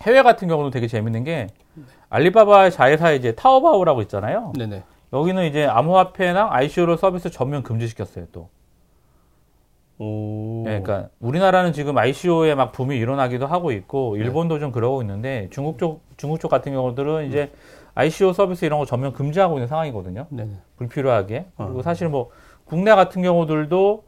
[0.02, 1.46] 해외 같은 경우는 되게 재밌는 게,
[2.08, 4.52] 알리바바의 자회사에 이제 타오바오라고 있잖아요.
[4.58, 4.82] 네네.
[5.12, 8.48] 여기는 이제 암호화폐나 ICO로 서비스 전면 금지시켰어요, 또.
[9.98, 10.64] 오.
[10.66, 15.78] 예, 그러니까 우리나라는 지금 ICO에 막 붐이 일어나기도 하고 있고, 일본도 좀 그러고 있는데, 중국
[15.78, 17.52] 쪽, 중국 쪽 같은 경우들은 이제
[17.94, 20.26] ICO 서비스 이런 거 전면 금지하고 있는 상황이거든요.
[20.30, 20.50] 네네.
[20.78, 21.46] 불필요하게.
[21.56, 21.82] 그리고 어.
[21.82, 22.30] 사실 뭐
[22.64, 24.04] 국내 같은 경우들도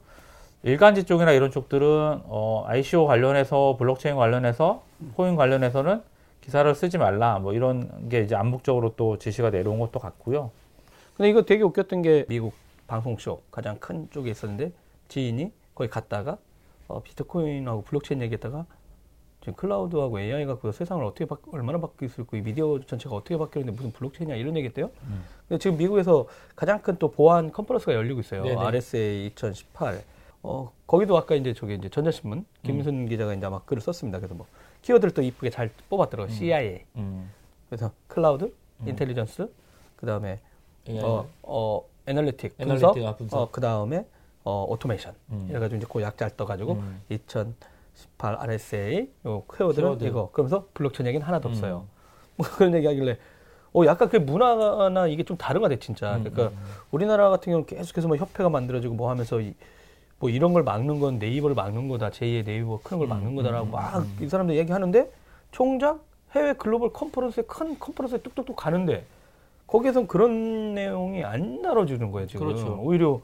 [0.62, 4.82] 일간지 쪽이나 이런 쪽들은 어, ICO 관련해서 블록체인 관련해서
[5.16, 6.00] 코인 관련해서는
[6.40, 10.50] 기사를 쓰지 말라 뭐 이런 게 이제 암묵적으로 또 지시가 내려온 것도 같고요.
[11.16, 12.54] 근데 이거 되게 웃겼던 게 미국
[12.86, 14.72] 방송쇼 가장 큰 쪽에 있었는데
[15.08, 16.38] 지인이 거기 갔다가
[16.88, 18.66] 어, 비트코인하고 블록체인 얘기했다가
[19.40, 23.36] 지금 클라우드하고 AI가 그 세상을 어떻게 바, 얼마나 바뀔 수 있고 이 미디어 전체가 어떻게
[23.36, 24.90] 바뀌는데 무슨 블록체인이냐 이런 얘기했대요.
[25.04, 25.24] 음.
[25.48, 28.42] 근데 지금 미국에서 가장 큰 또 보안 컨퍼런스가 열리고 있어요.
[28.42, 28.56] 네네.
[28.56, 30.02] RSA 2018.
[30.42, 34.18] 어, 거기도 아까 이제 저기 이제 전자신문 김순 기자가 이제 아마 글을 썼습니다.
[34.18, 34.46] 그래서 뭐
[34.82, 36.34] 키워드를 또 이쁘게 잘 뽑았더라고요.
[36.34, 36.84] CIA.
[36.96, 37.30] 음.
[37.68, 38.52] 그래서 클라우드,
[38.86, 39.48] intelligence,
[39.96, 40.40] 그 다음에
[40.88, 41.02] AI.
[41.02, 43.38] 어, 어, analytic, 분석, analytic, 아, 분석.
[43.40, 44.06] 어, 그 다음에
[44.44, 45.14] 어, automation.
[45.30, 45.46] 음.
[45.50, 47.00] 이래가지고 이제 그 약자를 떠가지고 음.
[47.08, 50.04] 2018 RSA 요 키워드는 키워드.
[50.04, 50.30] 이거.
[50.32, 51.52] 그러면서 블록체인 얘기는 하나도 음.
[51.52, 51.86] 없어요.
[52.36, 53.16] 뭐 그런 얘기하길래
[53.76, 56.16] 어 약간 그 문화나 이게 좀 다른 것 같아 진짜.
[56.16, 56.56] 음, 그러니까
[56.90, 59.54] 우리나라 같은 경우는 계속해서 뭐 협회가 만들어지고 뭐 하면서 이,
[60.18, 62.10] 뭐 이런 걸 막는 건 네이버를 막는 거다.
[62.10, 65.10] 제2의 네이버 크는 걸 막는 거다라고 막 이 사람들 얘기하는데
[65.50, 69.04] 총작 해외 글로벌 컨퍼런스에 큰 컨퍼런스에 뚝뚝뚝 가는데
[69.74, 72.46] 거기에선 그런 내용이 안 다뤄주는 거예요 지금.
[72.46, 72.78] 그렇죠.
[72.80, 73.20] 오히려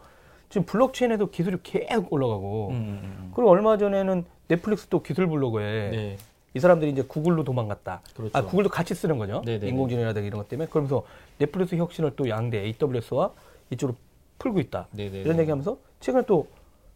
[0.49, 3.33] 지금 블록체인에도 기술이 계속 올라가고 음, 음, 음.
[3.33, 6.17] 그리고 얼마 전에는 넷플릭스도 기술 블로그에 네.
[6.55, 8.01] 이 사람들이 이제 구글로 도망갔다.
[8.17, 8.37] 그렇죠.
[8.37, 9.43] 아, 구글도 같이 쓰는 거죠.
[9.47, 9.69] 네네네.
[9.69, 10.69] 인공지능이라든가 이런 것 때문에.
[10.69, 11.05] 그러면서
[11.39, 13.31] 넷플릭스 혁신을 또 양대 AWS와
[13.71, 13.97] 이쪽으로
[14.41, 14.89] 풀고 있다.
[14.91, 15.21] 네네.
[15.21, 16.49] 이런 얘기하면서 최근에 또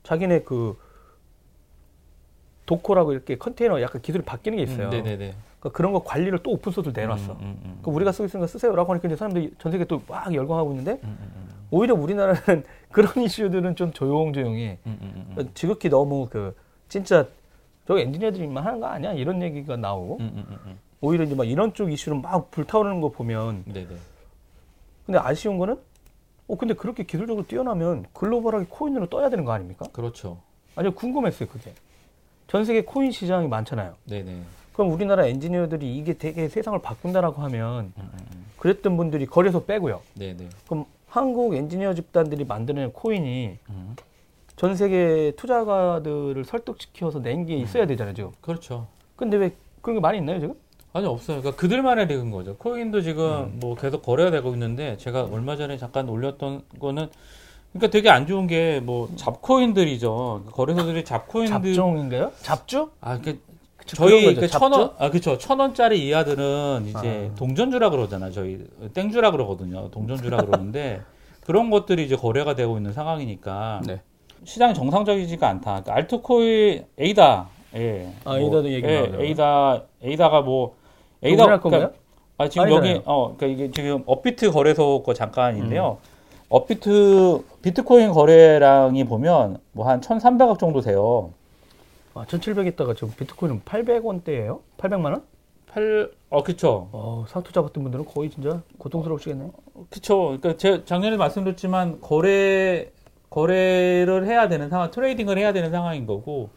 [0.02, 0.76] 자기네 그
[2.66, 4.86] 도코라고 이렇게 컨테이너 약간 기술이 바뀌는 게 있어요.
[4.86, 5.34] 음, 네네네.
[5.60, 7.32] 그러니까 그런 거 관리를 또 오픈 소스로 내놨어.
[7.32, 7.78] 음, 음, 음.
[7.82, 10.98] 그 우리가 쓰고 있으니까 쓰세요라고 하니까 이제 사람들이 전 세계 또 막 열광하고 있는데 음,
[11.04, 11.48] 음, 음.
[11.70, 15.26] 오히려 우리나라는 그런 이슈들은 좀 조용조용히 음, 음, 음.
[15.32, 16.54] 그러니까 지극히 너무 그
[16.88, 17.26] 진짜
[17.86, 20.78] 저 엔지니어들만 하는 거 아니야 이런 얘기가 나오고 음, 음, 음, 음.
[21.00, 23.88] 오히려 이제 막 이런 쪽 이슈로 막 불타오르는 거 보면 네네.
[25.06, 25.76] 근데 아쉬운 거는
[26.46, 29.86] 어 근데 그렇게 기술적으로 뛰어나면 글로벌하게 코인으로 떠야 되는 거 아닙니까?
[29.92, 30.38] 그렇죠.
[30.76, 31.72] 아니 궁금했어요 그게
[32.46, 33.94] 전 세계 코인 시장이 많잖아요.
[34.04, 34.42] 네네.
[34.72, 38.44] 그럼 우리나라 엔지니어들이 이게 되게 세상을 바꾼다라고 하면 음, 음, 음.
[38.58, 40.00] 그랬던 분들이 거래소 빼고요.
[40.14, 40.48] 네네.
[40.66, 43.96] 그럼 한국 엔지니어 집단들이 만드는 코인이 음.
[44.56, 48.30] 전 세계 투자가들을 설득시켜서 낸 게 있어야 되잖아요 지금.
[48.40, 48.86] 그렇죠.
[49.16, 50.54] 근데 왜 그런 게 많이 있나요 지금?
[50.92, 51.40] 아니 없어요.
[51.40, 52.56] 그러니까 그들만의 릭인 거죠.
[52.56, 53.56] 코인도 지금 음.
[53.60, 57.08] 뭐 계속 거래가 되고 있는데 제가 얼마 전에 잠깐 올렸던 거는
[57.74, 60.44] 그러니까 되게 안 좋은 게 뭐 잡코인들이죠.
[60.52, 62.32] 거래소들이 잡코인들 잡종인가요?
[62.40, 62.90] 잡주?
[63.00, 63.44] 아 그러니까
[63.76, 64.34] 그쵸, 저희.
[64.34, 64.58] 그 잡주?
[64.58, 67.34] 천원 아 그쵸 천 원짜리 이하들은 이제 아.
[67.36, 68.30] 동전주라 그러잖아요.
[68.32, 69.90] 저희 땡주라 그러거든요.
[69.90, 71.02] 동전주라 그러는데
[71.44, 74.00] 그런 것들이 이제 거래가 되고 있는 상황이니까 네.
[74.44, 75.70] 시장이 정상적이지가 않다.
[75.82, 78.12] 그러니까 알트코인 에이다 예.
[78.24, 79.26] 아, 에이다도 얘기 예, 나오더라고요.
[79.26, 80.76] 에이다 에이다가 뭐
[81.22, 81.90] 우리나라 건가요?
[82.38, 82.90] 아 지금 아니잖아요.
[82.94, 85.98] 여기 어 그러니까 이게 지금 업비트 거래소 거 잠깐인데요.
[86.02, 86.13] 음.
[86.58, 91.32] 업비트 비트코인 거래량이 보면 뭐 한 1,300억 정도 돼요.
[92.14, 94.60] 아, 1,700 있다가 지금 비트코인은 800원대예요?
[94.78, 95.22] 800만 원?
[95.72, 96.88] 8, 어, 그쵸.
[96.92, 99.50] 어, 상투 잡았던 분들은 거의 진짜 고통스러우시겠네요.
[99.90, 100.36] 그쵸.
[100.40, 102.90] 그러니까 제가 작년에 말씀드렸지만 거래
[103.30, 106.50] 거래를 해야 되는 상황, trading을 해야 되는 상황인 거고.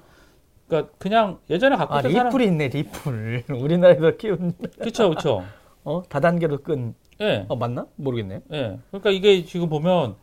[0.67, 3.45] 그러니까 그냥 예전에 갖고 아, 있던 사람, 리플이 있네, 리플.
[3.49, 5.43] 우리나라에서 키운 그쵸, 그쵸.
[5.87, 6.93] 어, 다단계로 끈.
[7.21, 7.87] 예, 어, 맞나?
[7.95, 8.41] 모르겠네.
[8.51, 8.79] 예.
[8.91, 10.15] 그러니까 이게 지금 보면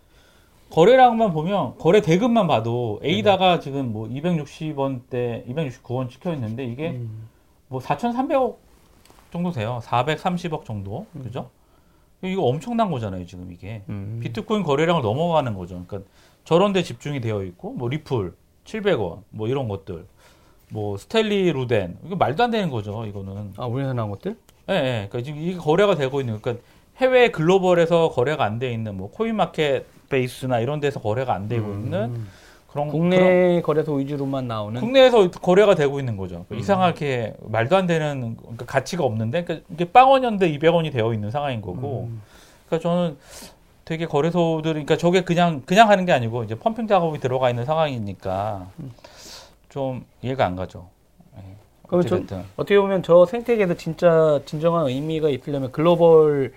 [0.70, 7.29] 거래량만 보면 거래 대금만 봐도 에이다가 지금 뭐 260원대, 269원 찍혀 있는데 이게 음.
[7.68, 8.57] 뭐 4,300억
[9.33, 9.81] 정도 돼요.
[9.83, 11.48] 430억 정도, 그죠?
[12.22, 13.83] 이거 엄청난 거잖아요, 지금 이게.
[13.88, 14.20] 음.
[14.22, 15.83] 비트코인 거래량을 넘어가는 거죠.
[15.87, 16.09] 그러니까
[16.44, 18.35] 저런 데 집중이 되어 있고 뭐 리플
[18.66, 20.05] 700원 뭐 이런 것들
[20.68, 23.07] 뭐 스텔리 루덴 이거 말도 안 되는 거죠.
[23.07, 23.55] 이거는.
[23.57, 24.37] 아, 우리나라 나온 것들?
[24.70, 25.07] 예, 예.
[25.11, 26.64] 그러니까 지금 이게 거래가 되고 있는 그러니까
[26.98, 31.72] 해외 글로벌에서 거래가 안 돼 있는 뭐 코인 마켓 베이스나 이런 데서 거래가 안 되고
[31.72, 32.29] 있는 음.
[32.70, 36.44] 그런 그런- 국내 거래소 위주로만 나오는 국내에서 거래가 되고 있는 거죠.
[36.50, 36.59] 음.
[36.59, 42.09] 이상하게 말도 안 되는 그러니까 가치가 없는데 그러니까 이게 빵원연대 200원이 되어 있는 상황인 거고.
[42.11, 42.22] 음.
[42.66, 43.16] 그러니까 저는
[43.85, 48.66] 되게 거래소들, 그러니까 저게 그냥 그냥 하는 게 아니고 이제 펌핑 작업이 들어가 있는 상황이니까
[49.68, 50.88] 좀 이해가 안 가죠.
[51.90, 56.53] 어쨌든 어떻게 보면 저 생태계에서 진짜 진정한 의미가 있으려면 글로벌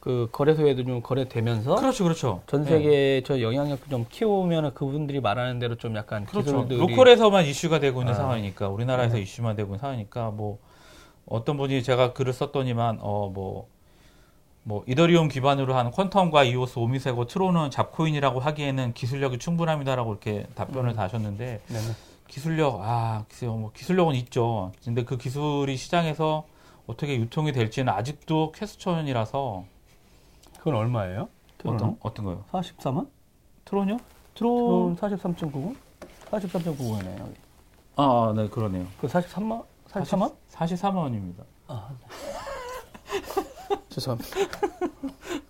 [0.00, 2.42] 그 거래소에도 좀 거래되면서 그렇죠, 그렇죠.
[2.46, 2.70] 전 예.
[2.70, 6.44] 세계에 저 영향력 좀 키우면 그분들이 말하는 대로 좀 약간 그렇죠.
[6.44, 8.16] 기술들이 로컬에서만 이슈가 되고 있는 아.
[8.16, 9.22] 상황이니까 우리나라에서 네.
[9.22, 10.58] 이슈만 되고 있는 상황이니까 뭐
[11.26, 13.66] 어떤 분이 제가 글을 썼더니만 어뭐뭐
[14.86, 20.96] 이더리움 기반으로 하는 퀀텀과 이오스, 오미세고, 트론은 잡코인이라고 하기에는 기술력이 충분합니다라고 이렇게 답변을 음.
[20.96, 22.07] 다 하셨는데 네네.
[22.28, 24.72] 기술력 아 글쎄요 뭐 기술력은 있죠.
[24.84, 26.46] 근데 그 기술이 시장에서
[26.86, 29.64] 어떻게 유통이 될지는 아직도 question이라서
[30.58, 31.28] 그건 얼마예요?
[31.64, 32.44] 어떤 어떤 거요?
[32.52, 33.08] 44만?
[33.64, 33.98] 트론이요?
[34.34, 35.74] 트론 43.99?
[36.30, 37.20] 43.99원이네요.
[37.20, 37.34] 여기.
[37.96, 38.86] 아, 네 그러네요.
[39.00, 39.64] 그 43만?
[39.88, 40.34] 43만?
[40.52, 41.44] 43만 원입니다.
[41.66, 43.78] 아, 네.
[43.88, 44.36] 죄송합니다.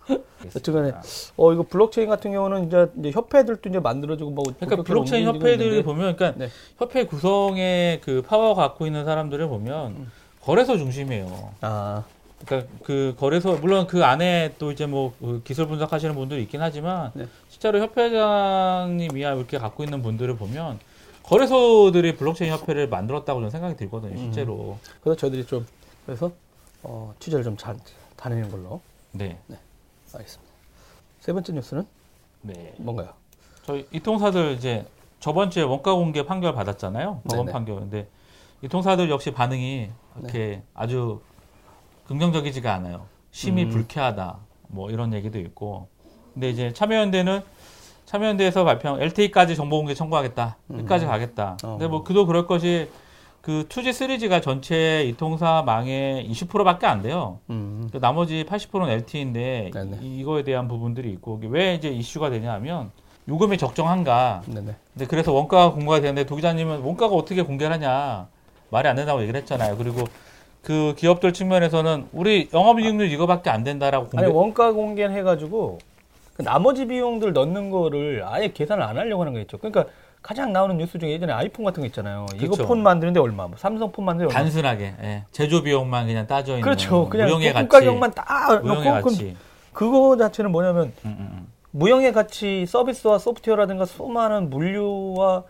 [0.55, 0.93] 여튼간에
[1.37, 6.15] 어 이거 블록체인 같은 경우는 이제, 이제 협회들도 이제 만들어지고 뭐 그러니까 블록체인 협회들을 보면,
[6.15, 6.49] 그러니까 네.
[6.77, 10.11] 협회 구성의 그 파워 갖고 있는 사람들을 보면 음.
[10.41, 11.53] 거래소 중심이에요.
[11.61, 12.03] 아.
[12.45, 17.27] 그러니까 그 거래소 물론 그 안에 또 이제 뭐그 기술 분석하시는 분들이 있긴 하지만 네.
[17.49, 20.79] 실제로 협회장님이야 이렇게 갖고 있는 분들을 보면
[21.23, 24.17] 거래소들이 블록체인 협회를 만들었다고 저는 생각이 들거든요, 음.
[24.17, 24.79] 실제로.
[24.81, 24.89] 음.
[25.01, 25.65] 그래서 저희들이 좀
[26.05, 26.31] 그래서
[26.81, 27.77] 어, 취재를 좀잘
[28.15, 28.81] 다니는 걸로.
[29.11, 29.37] 네.
[29.47, 29.57] 네.
[30.17, 30.53] 알겠습니다.
[31.19, 31.85] 세 번째 뉴스는
[32.41, 32.73] 네.
[32.77, 33.09] 뭔가요?
[33.63, 34.85] 저희 이통사들 이제
[35.19, 37.21] 저번 주에 원가 공개 판결 받았잖아요.
[37.29, 37.79] 법원 판결.
[37.79, 38.07] 근데
[38.61, 40.63] 이통사들 역시 반응이 이렇게 네.
[40.73, 41.21] 아주
[42.07, 43.05] 긍정적이지가 않아요.
[43.31, 43.69] 심히 음.
[43.69, 44.37] 불쾌하다.
[44.67, 45.87] 뭐 이런 얘기도 있고.
[46.33, 47.41] 근데 이제 참여연대는
[48.05, 50.57] 참여연대에서 발표한 LTE까지 정보 공개 청구하겠다.
[50.67, 51.09] 끝까지 음.
[51.09, 51.57] 가겠다.
[51.63, 51.71] 어.
[51.71, 52.89] 근데 뭐 그도 그럴 것이
[53.41, 57.39] 그 2G, 3G가 전체 이통사 망의 20%밖에 안 돼요.
[57.49, 57.87] 음.
[57.91, 59.99] 그 나머지 80%는 LTE인데 네네.
[60.01, 62.91] 이거에 대한 부분들이 있고 왜 이제 이슈가 되냐하면
[63.27, 64.43] 요금이 적정한가.
[64.45, 64.75] 네네.
[64.93, 68.27] 근데 그래서 원가가 공개가 되는데 도 기자님은 원가가 어떻게 공개하냐
[68.71, 69.77] 말이 안 된다고 얘기를 했잖아요.
[69.77, 70.03] 그리고
[70.61, 74.25] 그 기업들 측면에서는 우리 영업이익률 이거밖에 안 된다라고 공개.
[74.25, 75.79] 아니 원가 공개를 해가지고
[76.35, 79.57] 그 나머지 비용들 넣는 거를 아예 계산을 안 하려고 하는 거 있죠.
[79.57, 79.85] 그러니까
[80.21, 82.25] 가장 나오는 뉴스 중에 예전에 아이폰 같은 거 있잖아요.
[82.29, 82.45] 그렇죠.
[82.45, 84.43] 이거 폰 만드는데 얼마, 뭐 삼성 폰 만드는데 얼마.
[84.43, 85.23] 단순하게 예.
[85.31, 86.63] 제조 비용만 그냥 따져 있는.
[86.63, 87.07] 그렇죠.
[87.09, 87.67] 그냥 무형의 가치.
[87.69, 88.25] 가격만 딱
[89.03, 89.35] 가치.
[89.73, 91.47] 그거 자체는 뭐냐면 음, 음, 음.
[91.71, 95.43] 무형의 가치 서비스와 소프트웨어라든가 수많은 물류와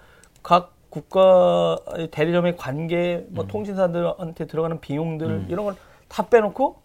[0.44, 1.78] 각 국가
[2.12, 3.48] 대리점의 관계, 뭐 음.
[3.48, 5.46] 통신사들한테 들어가는 비용들 음.
[5.50, 5.76] 이런 걸
[6.10, 6.82] 다 빼놓고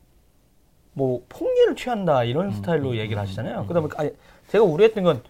[0.93, 2.53] 뭐 폭리를 취한다 이런 음.
[2.53, 3.65] 스타일로 얘기를 하시잖아요.
[3.67, 4.11] 그다음에 아니,
[4.49, 5.23] 제가 우려했던 건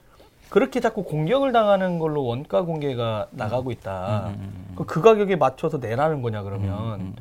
[0.51, 4.29] 그렇게 자꾸 공격을 당하는 걸로 원가 공개가 나가고 있다.
[4.29, 4.85] 음, 음, 음, 음.
[4.87, 7.15] 그 가격에 맞춰서 내라는 거냐 그러면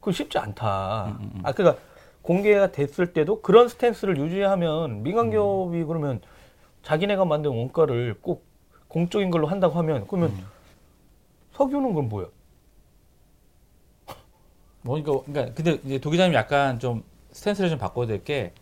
[0.00, 1.16] 그건 쉽지 않다.
[1.42, 1.80] 아 그러니까
[2.22, 6.20] 공개가 됐을 때도 그런 스탠스를 유지하면 민간 기업이 그러면
[6.82, 8.44] 자기네가 만든 원가를 꼭
[8.88, 10.32] 공적인 걸로 한다고 하면 그러면
[11.52, 12.26] 석유는 그럼 뭐야?
[14.82, 18.52] 뭐 그러니까, 그러니까 근데 이제 도기자님 약간 좀 스탠스를 좀 바꿔야 될 게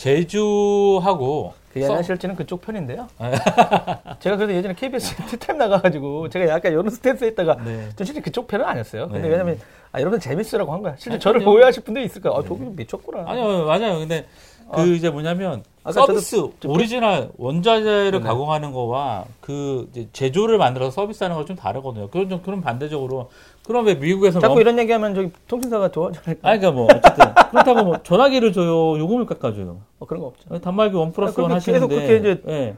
[0.00, 3.06] 제주하고 그게 아니라 실제는 그쪽 편인데요.
[4.18, 7.90] 제가 그래도 예전에 KBS 티타임 나가가지고 제가 약간 이런 스탠스 했다가 네.
[7.94, 9.08] 전 실제 그쪽 편은 아니었어요.
[9.08, 9.28] 근데 네.
[9.28, 9.58] 왜냐면
[9.92, 10.94] 아, 여러분 재밌으라고 한 거야.
[10.96, 12.32] 실제 아니, 저를 오해하실 분들이 있을 거야.
[12.32, 12.70] 아, 저기 네.
[12.76, 13.24] 미쳤구나.
[13.26, 13.98] 아니요, 맞아요.
[13.98, 14.26] 근데
[14.72, 21.36] 그 아, 이제 뭐냐면 서비스 오리지널 원자재를 네 가공하는 거와 그 이제 제조를 만들어서 서비스하는
[21.36, 22.08] 거 좀 다르거든요.
[22.10, 23.30] 그런 좀 그런 반대적으로
[23.66, 26.36] 그럼 왜 미국에서 자꾸 뭐, 이런 얘기하면 저기 통신사가 좋아하잖아요.
[26.42, 29.78] 아니 그러니까 뭐 어쨌든 그렇다고 뭐 전화기를 줘요, 요금을 깎아줘요.
[29.98, 30.60] 어, 그런 거 없죠.
[30.60, 32.76] 단말기 one plus one 하시는데 계속 그렇게 이제 네.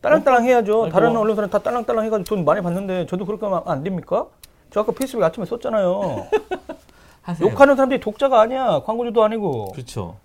[0.00, 0.84] 딸랑딸랑 해야죠.
[0.84, 4.26] 아니, 다른 뭐, 언론사는 다 딸랑딸랑 해가지고 돈 많이 받는데 저도 그렇게 하면 안 됩니까?
[4.70, 6.28] 저 아까 페이스북 아침에 썼잖아요.
[7.42, 8.80] 욕하는 사람들이 독자가 아니야.
[8.84, 9.72] 광고주도 아니고.
[9.72, 10.16] 그렇죠.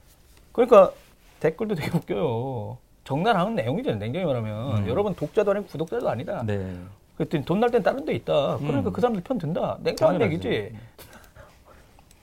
[0.56, 0.92] 그러니까
[1.42, 2.78] 댓글도 되게 웃겨요.
[3.04, 3.96] 적나라한 내용이죠.
[3.96, 4.88] 냉정히 말하면 음.
[4.88, 6.44] 여러분 독자도 아니고 구독자도 아니다.
[6.46, 6.76] 네.
[7.18, 8.58] 그랬더니 돈 날 땐 다른 데 있다.
[8.58, 8.94] 그러니까 음.
[8.94, 9.78] 그 사람들 편 든다.
[9.82, 10.76] 냉정한 얘기지.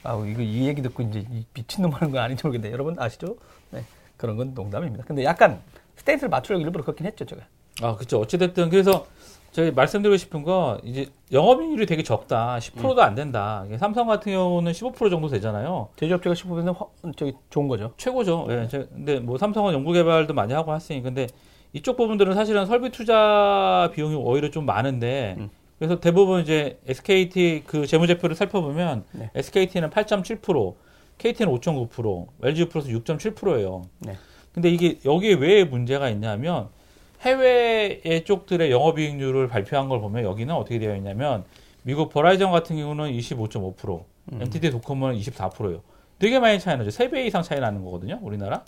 [0.05, 3.37] 아, 이거 이 얘기 듣고 이제 미친놈 하는 거 아닌지 모르겠는데 여러분 아시죠?
[3.71, 3.85] 네.
[4.17, 5.05] 그런 건 농담입니다.
[5.05, 5.61] 근데 약간
[5.97, 7.43] 스탠스를 맞추려고 일부러 그렇긴 했죠, 제가.
[7.83, 8.21] 아, 그렇죠.
[8.21, 9.07] 어찌됐든 그래서
[9.53, 12.57] 저희 말씀드리고 싶은 거 이제 영업이익률이 되게 적다.
[12.59, 12.99] 10%도 음.
[13.01, 13.67] 안 된다.
[13.79, 15.89] 삼성 같은 경우는 15% 정도 되잖아요.
[15.97, 17.93] 제조업체가 15%는 화, 저기 좋은 거죠.
[17.99, 18.47] 최고죠.
[18.49, 18.69] 예.
[18.69, 18.87] 네.
[18.95, 21.27] 근데 뭐 삼성은 연구 개발도 많이 하고 했으니 근데
[21.75, 25.51] 이쪽 부분들은 사실은 설비 투자 비용이 오히려 좀 많은데 음.
[25.79, 29.31] 그래서 대부분 이제 SKT 그 재무제표를 살펴보면 네.
[29.35, 30.75] SKT는 8.7%,
[31.19, 33.83] KT는 5.9%, LG 플러스 6.7%예요.
[33.99, 34.17] 네.
[34.55, 36.69] 근데 이게 여기에 왜 문제가 있냐면
[37.23, 41.45] 해외의 쪽들의 영업이익률을 발표한 걸 보면 여기는 어떻게 되어 있냐면
[41.83, 44.43] 미국 버라이전 같은 경우는 25.5%, 음.
[44.43, 45.81] NTT 도코모는 24%예요.
[46.19, 46.91] 되게 많이 차이 나죠.
[46.91, 48.65] 3배 이상 차이 나는 거거든요, 우리나라.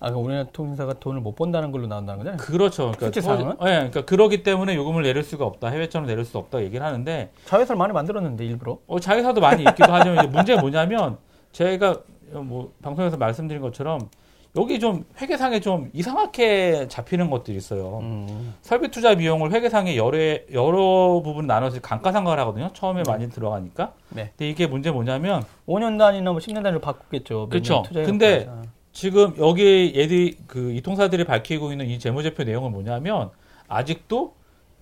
[0.00, 2.38] 아, 그러니까 우리나라 통신사가 돈을 못 번다는 걸로 나온다는 거잖아요.
[2.38, 2.90] 그렇죠.
[2.98, 3.70] 그러니까?
[3.70, 5.68] 예, 그러니까 그러기 때문에 요금을 내릴 수가 없다.
[5.68, 8.78] 해외처럼 내릴 수 없다 얘기를 하는데 자회사를 많이 만들었는데 일부러.
[8.88, 11.18] 어, 자회사도 많이 있기도 하지만 문제가 뭐냐면
[11.52, 12.00] 제가
[12.32, 14.08] 뭐 방송에서 말씀드린 것처럼
[14.54, 18.00] 여기 좀 회계상에 좀 이상하게 잡히는 것들이 있어요.
[18.02, 18.54] 음.
[18.60, 20.18] 설비 투자 비용을 회계상에 여러
[20.52, 22.70] 여러 부분 나눠서 감가상각을 하거든요.
[22.74, 23.10] 처음에 네.
[23.10, 23.94] 많이 들어가니까.
[24.10, 24.32] 네.
[24.36, 27.48] 근데 이게 문제 뭐냐면 5년 단위나 뭐 10년 단위로 바꾸겠죠.
[27.48, 27.82] 그렇죠.
[27.92, 28.46] 근데
[28.92, 33.30] 지금 여기 얘들이 그 이통사들이 밝히고 있는 이 재무제표 내용은 뭐냐면
[33.68, 34.34] 아직도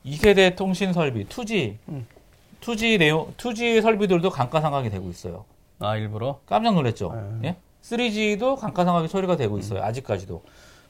[0.04, 2.06] 2세대 통신 설비, 2G, 음.
[2.60, 5.44] 2G 내용, 2G 설비들도 감가상각이 되고 있어요.
[5.78, 6.40] 아 일부러?
[6.46, 7.12] 깜짝 놀랐죠.
[7.40, 7.50] 네.
[7.50, 7.56] 예?
[7.82, 9.82] 3G도 감가상각이 처리가 되고 있어요.
[9.82, 10.42] 아직까지도.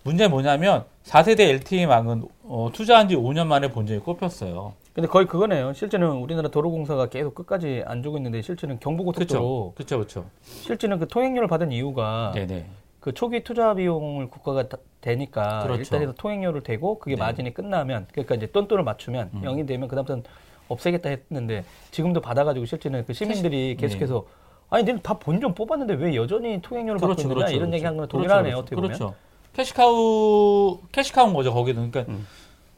[0.03, 4.73] 문제는 뭐냐면 4세대 LTE망은 어, 투자한 지 5년 만에 본전이 꼽혔어요.
[4.95, 5.73] 근데 거의 그거네요.
[5.73, 9.97] 실제는 우리나라 도로공사가 계속 끝까지 안 주고 있는데 실제는 경부고속도로 그렇죠.
[9.99, 10.27] 그렇죠.
[10.43, 12.67] 실제는 그 통행료를 받은 이유가 네네.
[12.99, 15.81] 그 초기 투자 비용을 국가가 다- 대니까 그렇죠.
[15.81, 17.21] 일단 해서 통행료를 대고 그게 네.
[17.21, 19.43] 마진이 끝나면 그러니까 이제 똔똔을 맞추면 음.
[19.43, 20.25] 0이 되면 그다음부터는
[20.69, 24.25] 없애겠다 했는데 지금도 받아가지고 실제는 그 시민들이 계속해서
[24.71, 28.77] 아니 니는 다 본전 뽑았는데 왜 여전히 통행료를 받고 있느냐 이런 얘기한 거는 동일하네요 어떻게
[28.77, 29.15] 보면 그렇죠.
[29.53, 31.91] cash cow cash cow인 거죠 거기는.
[31.91, 32.27] 그러니까 음.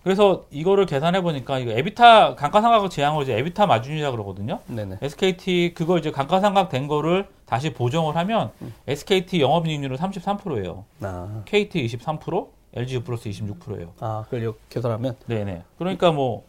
[0.02, 4.58] 그래서 이거를 계산해 보니까 이거 EBITDA 감가상각 제한으로 이제 EBITDA 마진이라 그러거든요.
[4.66, 8.74] 네네 SKT 그거 이제 감가상각 된 거를 다시 보정을 하면 음.
[8.88, 10.84] SKT 영업이익률은 33%예요.
[11.02, 13.92] 아, KT 23%, LG 플러스 26%예요.
[14.00, 15.62] 아 그걸 요- 계산하면 네네.
[15.78, 16.44] 그러니까 뭐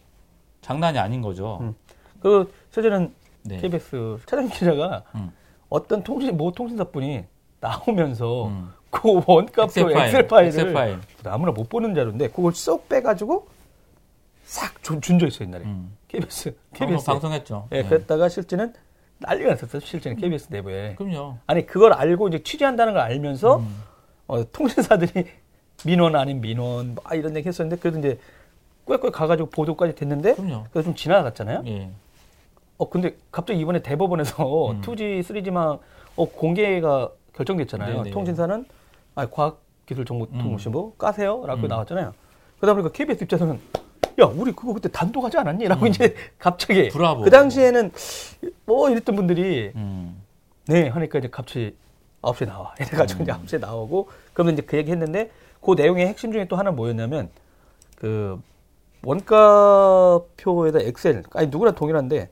[0.62, 1.58] 장난이 아닌 거죠.
[1.60, 1.74] 음.
[2.20, 3.12] 그 실제는
[3.44, 3.58] 네.
[3.58, 5.30] KBS 차장 기자가 음.
[5.68, 7.24] 어떤 통신 모 통신사 분이
[7.60, 8.72] 나오면서 음.
[8.90, 10.98] 그 원값표 엑셀 파일을 엑셀 파일.
[11.24, 13.48] 아무나 못 보는 자료인데 그걸 쏙 빼가지고
[14.44, 15.96] 싹 준- 준조 있어 옛날에 음.
[16.08, 17.68] KBS 방송, KBS 방송 했죠.
[17.72, 17.88] 예 네.
[17.88, 18.72] 그랬다가 실제는
[19.18, 21.38] 난리가 났었어 실제는 KBS 내부에 그럼요.
[21.46, 23.82] 아니 그걸 알고 이제 취재한다는 걸 알면서 음.
[24.26, 25.26] 어, 통신사들이
[25.84, 28.18] 민원 아닌 민원 막 이런 얘기 했었는데 그래도 이제
[28.84, 30.64] 꿀꿀 가가지고 보도까지 됐는데 그럼요.
[30.70, 31.62] 그래서 좀 지나갔잖아요.
[31.66, 31.90] 예.
[32.78, 34.80] 어 근데 갑자기 이번에 대법원에서 음.
[34.82, 35.78] 2G, 3G망
[36.16, 37.96] 어, 공개가 결정됐잖아요.
[37.98, 38.10] 네네.
[38.10, 38.64] 통신사는
[39.14, 41.68] 아, 과학기술정보통신부 까세요라고 음.
[41.68, 42.14] 나왔잖아요.
[42.58, 43.60] 그러다 보니까 KBS 입장에서는
[44.20, 46.88] 야 우리 그거 그때 단독하지 않았니?라고 이제 갑자기 음.
[46.90, 47.22] 브라보.
[47.22, 47.90] 그 당시에는
[48.66, 50.22] 뭐 이랬던 분들이 음.
[50.66, 51.76] 네 하니까 이제 갑자기
[52.22, 53.22] 9시에 나와 이래가지고 음.
[53.24, 57.28] 이제 9시에 나오고 그러면 이제 그 얘기 했는데 그 내용의 핵심 중에 또 하나 뭐였냐면
[57.96, 58.40] 그
[59.04, 62.30] 원가표에다 엑셀 아니 누구나 동일한데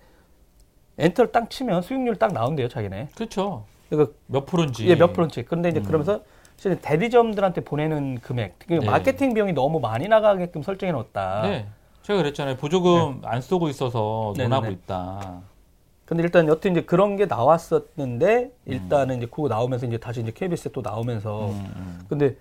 [0.98, 3.64] 엔터를 딱 치면 수익률 딱 나온대요 자기네 그렇죠.
[3.88, 4.84] 그러니까 몇 프로인지.
[4.84, 5.84] 이게 몇 프로인지 그런데 이제 음.
[5.84, 6.20] 그러면서
[6.56, 8.86] 실제 대리점들한테 보내는 금액 그 네.
[8.86, 11.66] 마케팅 비용이 너무 많이 나가게끔 설정해 놓았다 네.
[12.02, 12.56] 제가 그랬잖아요.
[12.56, 14.54] 보조금 안 쓰고 있어서 네네네.
[14.56, 15.40] 논하고 있다.
[16.04, 20.72] 근데 일단 여튼 이제 그런 게 나왔었는데 일단은 이제 그거 나오면서 이제 다시 이제 KBS에
[20.72, 22.00] 또 나오면서 음, 음.
[22.08, 22.36] 근데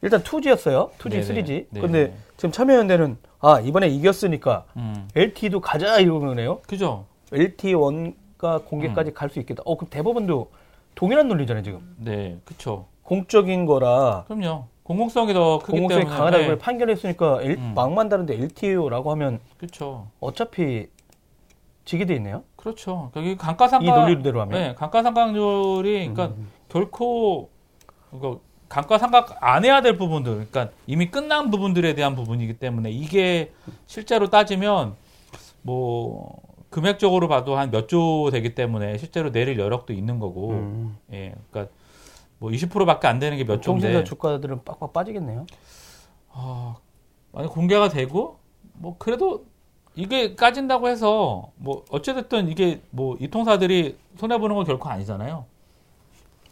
[0.00, 0.90] 일단 2G였어요.
[0.98, 1.42] 2G, 네네.
[1.42, 1.66] 3G.
[1.70, 1.80] 네.
[1.80, 5.08] 근데 지금 참여연대는 아 이번에 이겼으니까 음.
[5.14, 6.60] LTE도 가자 이러네요.
[6.66, 7.04] 그죠?
[7.32, 8.64] LTE 원가 음.
[8.66, 9.62] 공개까지 갈수 있겠다.
[9.66, 10.50] 어 그럼 대법원도
[10.94, 11.94] 동일한 논리잖아요 지금.
[11.98, 12.86] 네, 그쵸.
[13.02, 14.66] 공적인 거라 그럼요.
[14.82, 16.16] 공공성이 더 크기 공공성이 때문에.
[16.18, 16.58] 강하다고 네.
[16.58, 17.72] 판결했으니까 L- 음.
[17.74, 20.08] 망만 다른데 LTE라고 하면 그쵸.
[20.20, 20.88] 어차피
[21.84, 22.42] 지게 돼 있네요.
[22.56, 23.10] 그렇죠.
[23.12, 24.60] 그러니까 이 감가상각 이 논리대로 하면.
[24.60, 26.48] 네, 감가상각률이 그러니까 음.
[26.68, 27.48] 결코
[28.14, 33.52] 이거 감가상각 안 해야 될 부분들, 그러니까 이미 끝난 부분들에 대한 부분이기 때문에 이게
[33.86, 34.94] 실제로 따지면
[35.60, 36.38] 뭐
[36.72, 40.98] 금액적으로 봐도 한 몇 조 되기 때문에 실제로 내릴 여력도 있는 거고, 음.
[41.12, 41.72] 예, 그러니까
[42.38, 45.46] 뭐 20%밖에 안 되는 게몇 통신사 조인데, 주가들은 빡빡 빠지겠네요.
[46.32, 46.76] 아,
[47.30, 48.38] 만약 공개가 되고
[48.72, 49.44] 뭐 그래도
[49.94, 55.44] 이게 까진다고 해서 뭐 어찌됐든 이게 뭐 이 통사들이 손해 보는 건 결코 아니잖아요.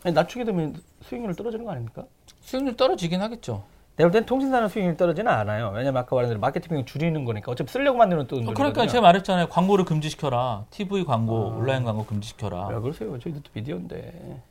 [0.04, 2.04] 아니, 낮추게 되면 수익률 떨어지는 거 아닙니까?
[2.40, 3.64] 수익률 떨어지긴 하겠죠.
[4.00, 5.72] 내가 볼 땐 통신사는 수익률이 떨어지는 않아요.
[5.74, 9.48] 왜냐면 아까 말한 대로 마케팅 비용 줄이는 거니까 어차피 쓰려고 만드는 돈 그러니까 제가 말했잖아요.
[9.48, 10.64] 광고를 금지시켜라.
[10.70, 12.68] TV 광고, 온라인 광고 금지시켜라.
[12.68, 13.18] 왜 그러세요?
[13.18, 14.42] 저희도 또 미디어인데.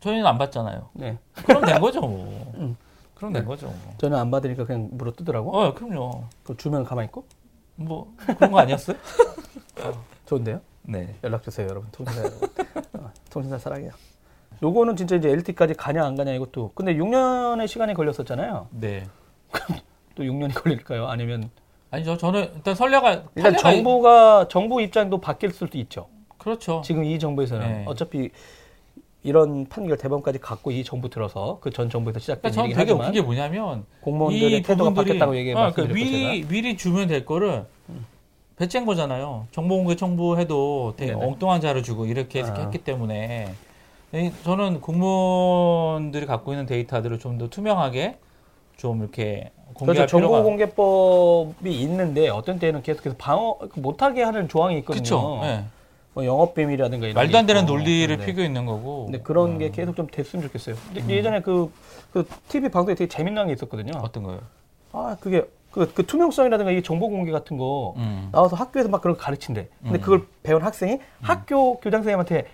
[0.00, 0.88] 저희는 안 받잖아요.
[0.94, 1.18] 네.
[1.34, 2.52] 그럼 된 거죠, 뭐.
[2.56, 2.74] 음.
[3.14, 3.66] 그럼 된 거죠.
[3.66, 3.76] 뭐.
[3.98, 5.54] 저는 안 받으니까 그냥 물어 뜯더라고.
[5.54, 6.24] 어, 그럼요.
[6.42, 7.26] 그 주면 가만히 있고.
[7.76, 8.96] 뭐 그런 거 아니었어요?
[10.24, 10.60] 좋은데요?
[10.84, 11.14] 네.
[11.22, 11.90] 연락 주세요, 여러분.
[11.92, 12.48] 통신사 여러분.
[12.94, 13.90] 어, 통신사 사랑해요.
[14.62, 16.72] 요거는 진짜 이제 LT까지 가냐 안 가냐 이것도.
[16.74, 18.68] 근데 6년의 시간이 걸렸었잖아요.
[18.72, 19.04] 네.
[20.14, 21.06] 또 6년이 걸릴까요?
[21.06, 21.50] 아니면
[21.90, 22.16] 아니죠.
[22.16, 26.08] 저는 일단 선례가 일단 정부가 정부 입장도 바뀔 수도 있죠.
[26.38, 26.82] 그렇죠.
[26.84, 27.84] 지금 이 정부에서는 네.
[27.86, 28.30] 어차피
[29.22, 33.12] 이런 판결 대법원까지 갖고 이 정부 들어서 그 전 정부에서 시작된 그러니까 저는 되게 웃긴
[33.12, 37.66] 게 뭐냐면 공무원들의 이 태도가 바뀌었다고 얘기해 어, 그러니까 미리 미리 주면 될 거를
[38.56, 39.46] 배째인 거잖아요.
[39.52, 41.12] 정보공개 청구해도 되게.
[41.12, 42.60] 엉뚱한 자료 주고 이렇게 해서 아.
[42.60, 43.69] 했기 때문에 이-
[44.44, 48.18] 저는 공무원들이 갖고 있는 데이터들을 좀 더 투명하게
[48.76, 50.16] 좀 이렇게 공개할 그렇죠.
[50.16, 55.02] 필요가 정보 공개법이 있는데 어떤 때는 계속해서 방어 못하게 하는 조항이 있거든요.
[55.02, 55.38] 그렇죠.
[55.42, 55.64] 네.
[56.12, 57.66] 뭐 영업 비밀이라든가 이런 말도 게안 되는.
[57.66, 58.26] 논리를 네.
[58.26, 59.04] 피고 있는 거고.
[59.06, 59.58] 근데 그런 음.
[59.58, 60.74] 게 계속 좀 됐으면 좋겠어요.
[60.92, 61.70] 근데 예전에 그,
[62.12, 63.92] 그 TV 방송에 되게 재밌는 게 있었거든요.
[64.02, 64.40] 어떤 거요?
[64.92, 68.28] 아, 그게 그, 그 투명성이라든가 이 정보 공개 같은 거 음.
[68.32, 69.68] 나와서 학교에서 막 그런 거 가르친대.
[69.82, 70.00] 근데 음.
[70.00, 72.46] 그걸 배운 학생이 학교 교장 선생님한테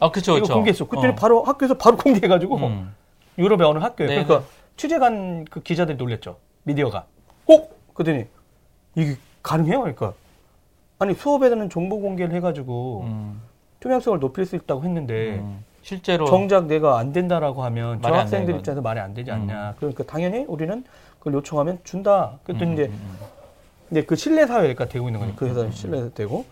[0.00, 0.36] 아, 그렇죠.
[0.38, 0.86] 이거 공개했어.
[0.86, 2.94] 그때는 바로 학교에서 바로 공개해가지고 음.
[3.38, 6.36] 유럽의 어느 학교에 네, 그러니까 취재 간 그 기자들이 놀랬죠.
[6.64, 7.04] 미디어가.
[7.50, 7.68] 어?
[7.94, 8.26] 그랬더니
[8.94, 9.80] 이게 가능해요?
[9.80, 10.12] 그러니까
[10.98, 13.40] 아니 수업에는 정보 공개를 해가지고 음.
[13.80, 15.64] 투명성을 높일 수 있다고 했는데 음.
[15.82, 19.74] 실제로 정작 내가 안 된다라고 하면 저 학생들 입장에서 말이 안 되지 않냐.
[19.78, 20.84] 그러니까 당연히 우리는
[21.18, 22.38] 그걸 요청하면 준다.
[22.44, 23.16] 그랬더니 음, 이제, 음, 음.
[23.90, 25.34] 이제 그 신뢰 사회가 되고 있는 거니.
[25.36, 26.44] 그 회사는 신뢰 되고.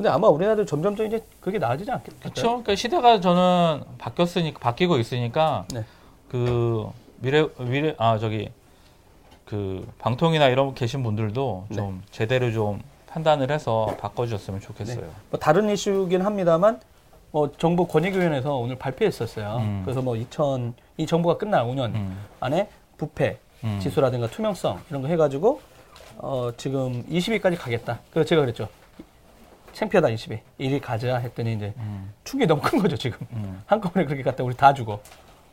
[0.00, 2.18] 근데 아마 우리나라도 점점점 이제 그게 나아지지 않겠죠.
[2.20, 2.42] 그렇죠.
[2.42, 5.84] 그러니까 시대가 저는 바뀌었으니까 바뀌고 있으니까 네.
[6.30, 6.88] 그
[7.18, 8.50] 미래 미래 아 저기
[9.44, 11.76] 그 방통이나 이런 계신 분들도 네.
[11.76, 15.04] 좀 제대로 좀 판단을 해서 바꿔주셨으면 좋겠어요.
[15.28, 16.80] 뭐 다른 이슈긴 합니다만
[17.30, 19.56] 뭐 정부 권익위원회에서 오늘 발표했었어요.
[19.58, 19.82] 음.
[19.84, 22.24] 그래서 뭐 2000, 이 정부가 끝날 5년 음.
[22.40, 23.78] 안에 부패 음.
[23.82, 25.60] 지수라든가 투명성 이런 거 해가지고
[26.16, 28.00] 어, 지금 20위까지 가겠다.
[28.10, 28.68] 그래서 제가 그랬죠.
[29.72, 30.40] 창피하다 20위.
[30.60, 32.12] 1위 가자 했더니 이제 음.
[32.24, 33.18] 충격이 너무 큰 거죠 지금.
[33.32, 33.62] 음.
[33.66, 35.00] 한꺼번에 그렇게 갔다 우리 다 죽어.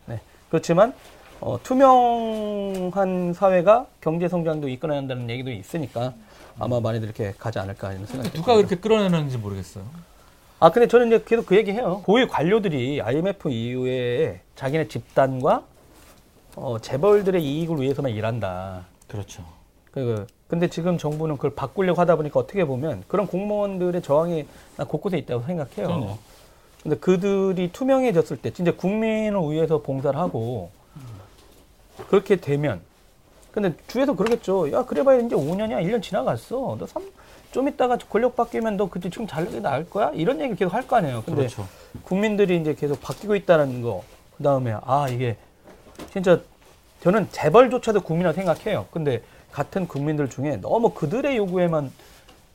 [0.05, 0.20] 네.
[0.49, 0.93] 그렇지만
[1.39, 6.13] 어, 투명한 사회가 경제 성장도 이끌어야 한다는 얘기도 있으니까
[6.59, 8.68] 아마 많이들 이렇게 가지 않을까 이런 생각이 누가 듭니다.
[8.68, 9.86] 그렇게 끌어내는지 모르겠어요.
[10.59, 12.01] 아 근데 저는 이제 계속 그 얘기 해요.
[12.03, 15.63] 고위 관료들이 IMF 이후에 자기네 집단과
[16.55, 18.86] 어, 재벌들의 이익을 위해서만 일한다.
[19.07, 19.43] 그렇죠.
[19.91, 24.45] 그 근데 지금 정부는 그걸 바꾸려고 하다 보니까 어떻게 보면 그런 공무원들의 저항이
[24.78, 25.88] 난 곳곳에 있다고 생각해요.
[25.88, 26.18] 그럼요.
[26.84, 30.70] 근데 그들이 투명해졌을 때 진짜 국민을 위해서 봉사를 하고
[32.10, 32.82] 그렇게 되면
[33.52, 34.72] 근데 주에서 그러겠죠.
[34.72, 36.78] 야 그래봐야 이제 5년이야 1년 지나갔어.
[36.80, 37.04] 너 삼,
[37.52, 40.12] 좀 있다가 권력 바뀌면 너 그때 지금 잘 나을 거야?
[40.14, 41.24] 이런 얘기를 계속 할 거 아니에요.
[41.26, 41.68] 근데 그렇죠.
[42.04, 44.04] 국민들이 이제 계속 바뀌고 있다는 거.
[44.38, 45.36] 그 다음에 아 이게
[46.14, 46.39] 진짜
[47.02, 48.86] 저는 재벌조차도 국민이라고 생각해요.
[48.91, 51.91] 근데 같은 국민들 중에 너무 그들의 요구에만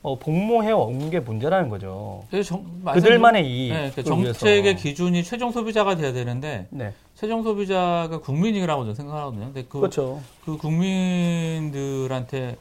[0.01, 2.25] 어, 복무해 온 게 문제라는 거죠.
[2.29, 3.69] 그래서 정, 그들만의 이익.
[3.71, 9.45] 네, 그러니까 정책의 기준이 최종 소비자가 돼야 되는데 네, 최종 소비자가 국민이라고 저는 생각하거든요.
[9.45, 10.19] 근데 그, 그렇죠.
[10.43, 12.57] 그 국민들한테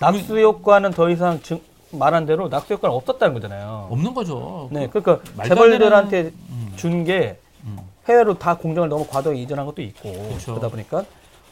[0.00, 1.60] 낙수 효과는 더 이상 증,
[1.92, 3.88] 말한 대로 낙수 효과는 없었다는 거잖아요.
[3.90, 4.68] 없는 거죠.
[4.70, 7.78] 네, 그러니까 말도 안 재벌들한테 되는- 음, 준게 음.
[8.08, 10.54] 해외로 다 공장을 너무 과도하게 이전한 것도 있고 그렇죠.
[10.56, 11.04] 그러다 보니까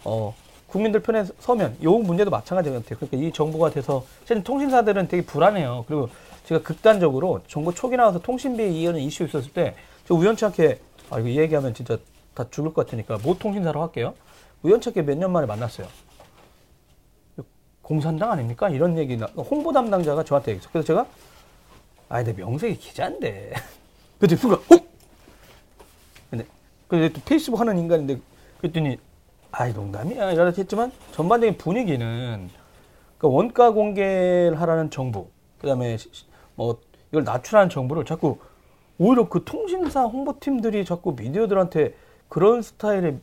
[0.05, 0.35] 어
[0.71, 2.99] 국민들 편에 서면 요 문제도 마찬가지 같아요.
[2.99, 5.85] 그러니까 이 정부가 돼서 사실 통신사들은 되게 불안해요.
[5.89, 6.09] 그리고
[6.47, 9.75] 제가 극단적으로 정부 초기 나와서 통신비 이하는 이슈 있었을 때
[10.07, 11.97] 저 우연치 않게 아 이거 이 얘기하면 진짜
[12.35, 14.15] 다 죽을 것 같으니까 모 통신사로 할게요.
[14.63, 15.87] 우연치 않게 몇 년 만에 만났어요.
[17.83, 18.69] 공산당 아닙니까?
[18.69, 20.71] 이런 얘기 나 홍보 담당자가 저한테 얘기했어요.
[20.73, 21.07] 그래서 제가
[22.09, 23.53] 아니 내 명색이 기자인데.
[24.19, 24.81] 근데 누가 어?
[26.89, 28.19] 근데 또 페이스북 하는 인간인데
[28.61, 28.99] 그랬더니
[29.53, 32.49] 아이 농담이야 이러다 했지만 전반적인 분위기는
[33.19, 35.29] 그 원가 공개를 하라는 정부
[35.61, 35.97] 그다음에
[36.55, 36.79] 뭐
[37.11, 38.39] 이걸 낮추라는 정부를 자꾸
[38.99, 41.95] 오히려 그 통신사 홍보팀들이 자꾸 미디어들한테
[42.29, 43.19] 그런 스타일의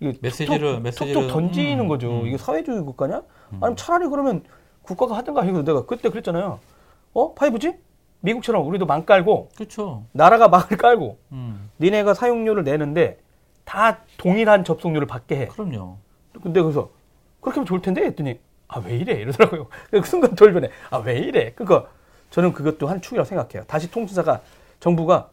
[0.00, 2.10] 메시지를- 톡톡, 메시지를- 톡톡 던지는 음, 거죠.
[2.20, 2.26] 음.
[2.26, 3.22] 이게 사회주의 국가냐?
[3.50, 4.42] 아니면 차라리 그러면
[4.82, 6.58] 국가가 하든가 이거 내가 그때 그랬잖아요.
[7.14, 7.34] 어?
[7.34, 7.76] 5G?
[8.20, 10.04] 미국처럼 우리도 망 깔고 그렇죠.
[10.12, 13.18] 나라가 망을 깔고 음, 니네가 사용료를 내는데
[13.70, 15.46] 다 동일한 접속료를 받게 해.
[15.46, 15.96] 그럼요.
[16.42, 16.90] 근데 그래서
[17.40, 19.68] 그렇게 하면 좋을 텐데 했더니 아 왜 이래 이러더라고요.
[19.92, 20.70] 그 순간 돌변해.
[20.90, 21.52] 아 왜 이래.
[21.52, 21.88] 그러니까
[22.30, 23.62] 저는 그것도 한 축이라고 생각해요.
[23.68, 24.40] 다시 통신사가
[24.80, 25.28] 정부가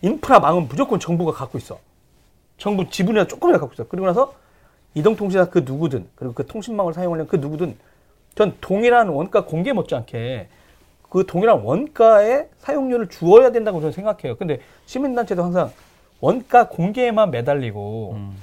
[0.00, 1.78] 인프라 망은 무조건 정부가 갖고 있어.
[2.58, 3.88] 정부 지분이나 조금이라도 갖고 있어.
[3.88, 4.34] 그리고 나서
[4.94, 7.78] 이동통신사 그 누구든 그리고 그 통신망을 사용하려는 그 누구든
[8.34, 10.48] 전 동일한 원가 공개 못지않게
[11.08, 14.36] 그 동일한 원가의 사용료를 주어야 된다고 저는 생각해요.
[14.36, 15.70] 근데 시민단체도 항상
[16.22, 18.36] 원가 공개에만 매달리고 음,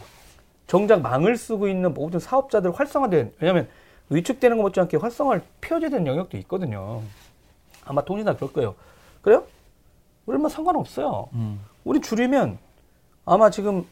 [0.67, 3.69] 정작 망을 쓰고 있는 모든 사업자들 활성화된 왜냐하면
[4.09, 5.43] 위축되는 것 못지않게 활성화를
[5.89, 7.01] 되는 영역도 있거든요.
[7.85, 8.75] 아마 통신사 그럴 거예요.
[9.21, 9.45] 그래요?
[10.25, 11.29] 우리 뭐 상관없어요.
[11.33, 11.61] 음.
[11.85, 12.57] 우리 줄이면
[13.25, 13.85] 아마 지금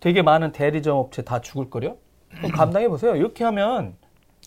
[0.00, 1.98] 되게 많은 대리점 업체 다 죽을 거요.
[2.54, 3.14] 감당해 보세요.
[3.14, 3.94] 이렇게 하면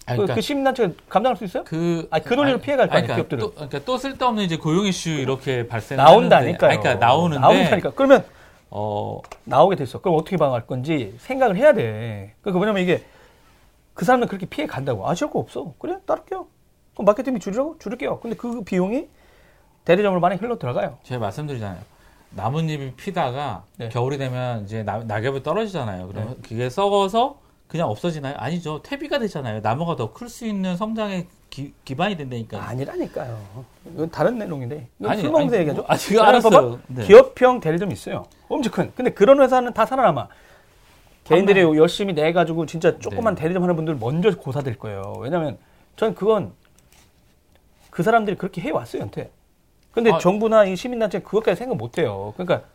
[0.05, 1.63] 그, 그러니까 그 시민단체가 감당할 수 있어요?
[1.63, 3.39] 그, 아니, 그 논리로 피해갈 거 아니에요, 그러니까 기업들은.
[3.41, 6.79] 또, 그러니까 또 쓸데없는 이제 고용 이슈 이렇게 발생 나온다니까요.
[6.79, 7.91] 그러니까 나오는데 나온다니까.
[7.95, 8.23] 그러면
[8.69, 10.01] 어 나오게 됐어.
[10.01, 12.35] 그럼 어떻게 방어할 건지 생각을 해야 돼.
[12.41, 13.03] 그러니까 뭐냐면 이게
[13.95, 15.09] 그 사람은 그렇게 피해 간다고.
[15.09, 15.73] 아쉬울 거 없어.
[15.79, 15.97] 그래?
[16.05, 16.45] 따를게요.
[16.93, 17.77] 그럼 마케팅비 줄이라고?
[17.79, 18.19] 줄일게요.
[18.19, 19.07] 근데 그 비용이
[19.85, 20.97] 대리점으로 많이 흘러 들어가요.
[21.03, 21.79] 제가 말씀드리잖아요.
[22.31, 23.89] 나뭇잎이 피다가 네.
[23.89, 26.07] 겨울이 되면 이제 나, 낙엽이 떨어지잖아요.
[26.07, 28.35] 그러면 그게 썩어서 그냥 없어지나요?
[28.37, 28.81] 아니죠.
[28.83, 29.59] 퇴비가 되잖아요.
[29.61, 32.61] 나무가 더 클 수 있는 성장의 기, 기반이 된다니까요.
[32.61, 33.37] 아니라니까요.
[33.93, 34.87] 이건 다른 내용인데.
[35.05, 35.77] 아니, 술 먹는 아니, 얘기죠.
[35.77, 36.79] 뭐, 아, 지금 알았어요.
[36.87, 37.05] 네.
[37.05, 38.25] 기업형 대리 점 있어요.
[38.49, 38.91] 엄청 큰.
[38.95, 40.27] 근데 그런 회사는 다 살아남아.
[41.23, 43.41] 개인들이 열심히 내 가지고 진짜 조그만 네.
[43.41, 45.15] 대리점 하는 분들 먼저 고사될 거예요.
[45.19, 45.57] 왜냐면
[45.95, 46.53] 전 그건
[47.89, 49.31] 그 사람들이 그렇게 해 왔어요, 한테.
[49.91, 50.17] 근데 아.
[50.19, 52.33] 정부나 이 시민단체 그것까지 생각 못 해요.
[52.37, 52.67] 그러니까,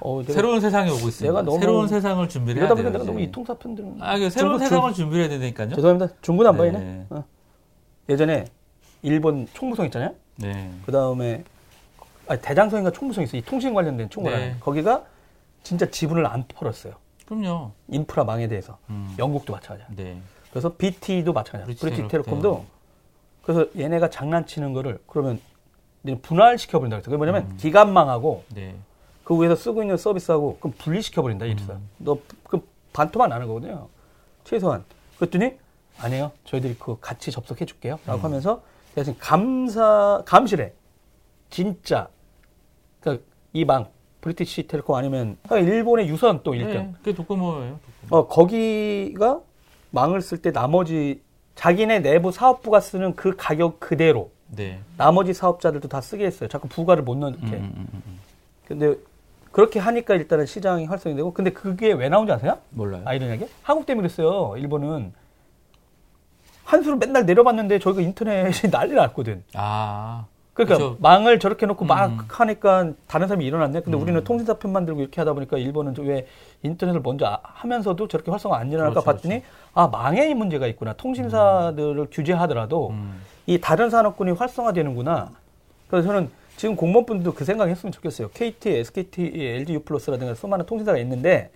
[0.00, 1.24] 어, 새로운 세상이 오고 있습니다.
[1.32, 2.84] 내가 너무- 새로운 세상을 준비를 해야 이러다 돼요.
[2.84, 3.10] 보니까 내가.
[3.12, 5.68] 너무 이통사편 들 아, 그 새로운 중국, 세상을 준비를 해야 되니까요.
[5.74, 6.14] 죄송합니다.
[6.48, 6.58] 안 네.
[6.58, 7.06] 보이네.
[7.10, 7.24] 어.
[8.08, 8.44] 예전에
[9.02, 10.14] 일본 총무성 있잖아요.
[10.36, 10.70] 네.
[10.86, 11.44] 그 다음에
[12.42, 13.36] 대장성인가 총무성 있어.
[13.36, 14.56] 이 통신 관련된 총무랑 네.
[14.60, 15.04] 거기가
[15.62, 16.94] 진짜 지분을 안 털었어요.
[17.26, 17.72] 그럼요.
[17.88, 18.78] 인프라 망에 대해서.
[18.90, 19.14] 음.
[19.18, 19.86] 영국도 마찬가지야.
[19.96, 20.20] 네.
[20.50, 21.76] 그래서 BT도 마찬가지야.
[21.76, 22.08] 텔레콤.
[22.08, 22.64] 텔레콤도
[23.42, 25.40] 그래서 얘네가 장난치는 거를 그러면
[26.22, 27.06] 분할시켜 버린다 그랬어.
[27.10, 27.56] 그게 뭐냐면 음.
[27.58, 28.74] 기간망하고 네.
[29.28, 31.76] 그 위에서 쓰고 있는 서비스하고 그럼 분리시켜 버린다 이랬어요.
[31.76, 31.88] 음.
[31.98, 33.88] 너그 반토막 나는 거거든요.
[34.44, 34.84] 최소한.
[35.18, 35.52] 그랬더니
[35.98, 36.32] 아니에요.
[36.46, 38.24] 저희들이 그 같이 접속해 줄게요.라고 음.
[38.24, 38.62] 하면서
[38.94, 40.72] 대신 감사 감실에
[41.50, 42.08] 진짜
[43.00, 43.22] 그러니까
[43.52, 43.88] 이망
[44.22, 46.66] 브리티시 텔레콤 아니면 일본의 유선 또 1등.
[46.66, 47.80] 네, 그게 도코모예요.
[48.08, 49.42] 어, 거기가
[49.90, 51.20] 망을 쓸 때 나머지
[51.54, 54.80] 자기네 내부 사업부가 쓰는 그 가격 그대로 네.
[54.96, 56.48] 나머지 사업자들도 다 쓰게 했어요.
[56.48, 57.36] 자꾸 부가를 못 넣게.
[57.42, 58.18] 음, 음, 음, 음.
[58.66, 58.96] 근데
[59.58, 62.58] 그렇게 하니까 일단은 시장이 활성이 되고 근데 그게 왜 나온지 아세요?
[62.70, 63.02] 몰라요.
[63.04, 63.48] 아이러니하게?
[63.64, 64.54] 한국 때문에 그랬어요.
[64.56, 65.12] 일본은
[66.62, 69.42] 한수를 맨날 내려봤는데 저희가 인터넷이 난리 났거든.
[69.54, 70.96] 아, 그러니까 그쵸.
[71.00, 72.18] 망을 저렇게 놓고 막 음.
[72.28, 73.80] 하니까 다른 사람이 일어났네.
[73.80, 74.02] 근데 음.
[74.02, 76.28] 우리는 통신사 편 만들고 이렇게 하다 보니까 일본은 좀왜
[76.62, 79.42] 인터넷을 먼저 아- 하면서도 저렇게 활성화 안 일어날까 그렇죠, 봤더니
[79.74, 80.92] 아 망에 문제가 있구나.
[80.92, 83.22] 통신사들을 규제하더라도 음.
[83.46, 85.32] 이 다른 산업군이 활성화되는구나.
[85.88, 88.30] 그래서 저는 지금 공무원분들도 그 생각했으면 좋겠어요.
[88.30, 91.52] KT, SKT, LG U+라든가 수많은 통신사가 있는데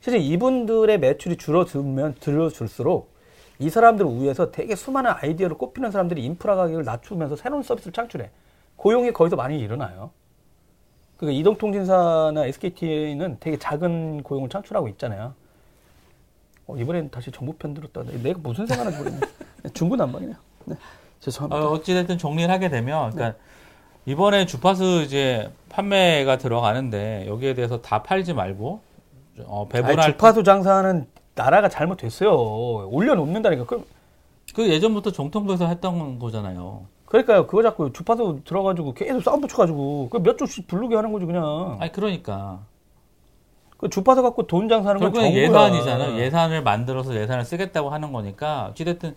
[0.00, 3.10] 실제 이분들의 매출이 줄어들면 줄어들수록
[3.58, 8.28] 이 사람들을 위해서 되게 수많은 아이디어를 꼽히는 사람들이 인프라 가격을 낮추면서 새로운 서비스를 창출해.
[8.76, 10.10] 고용이 거기서 많이 일어나요.
[11.16, 15.32] 그러니까 이동통신사나 SKT는 되게 작은 고용을 창출하고 있잖아요.
[16.66, 18.02] 어, 이번엔 다시 정부 편 들었다.
[18.22, 19.26] 내가 무슨 생각하는지 모르겠네.
[19.72, 20.36] 중구난방이네요.
[20.66, 20.76] 네.
[21.20, 21.66] 죄송합니다.
[21.66, 23.38] 어, 어찌됐든 정리를 하게 되면, 그러니까
[24.06, 28.80] 이번에 주파수 이제 판매가 들어가는데 여기에 대해서 다 팔지 말고
[29.44, 32.88] 어, 아니, 배분할 주파수 장사는 나라가 잘못됐어요.
[32.88, 33.64] 올려놓는다니까.
[33.64, 33.84] 그럼
[34.54, 36.84] 그 예전부터 정통부에서 했던 거잖아요.
[37.04, 37.46] 그러니까요.
[37.46, 41.76] 그거 자꾸 주파수 들어가지고 계속 싸움 붙여가지고 그몇 주씩 부르게 하는 거지 그냥.
[41.80, 42.60] 아니 그러니까
[43.76, 45.42] 그 주파수 갖고 돈 장사하는 건 정부야.
[45.42, 46.18] 예산이잖아요.
[46.18, 49.14] 예산을 만들어서 예산을 쓰겠다고 하는 거니까 어찌됐든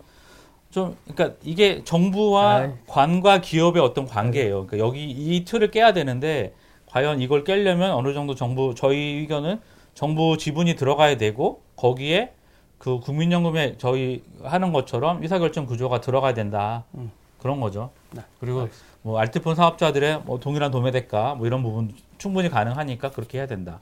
[0.70, 2.70] 좀 그러니까 이게 정부와 아이.
[2.86, 4.66] 관과 기업의 어떤 관계예요.
[4.66, 6.54] 그러니까 여기 이 틀을 깨야 되는데
[6.86, 9.60] 과연 이걸 깨려면 어느 정도 정부 저희 의견은
[9.94, 12.32] 정부 지분이 들어가야 되고 거기에
[12.78, 16.84] 그 국민연금에 저희 하는 것처럼 의사결정 구조가 들어가야 된다.
[16.94, 17.10] 음.
[17.38, 17.90] 그런 거죠.
[18.12, 18.68] 네, 그리고
[19.02, 23.80] 뭐 알뜰폰 사업자들의 뭐 동일한 도매 대가 뭐 이런 부분 충분히 가능하니까 그렇게 해야 된다.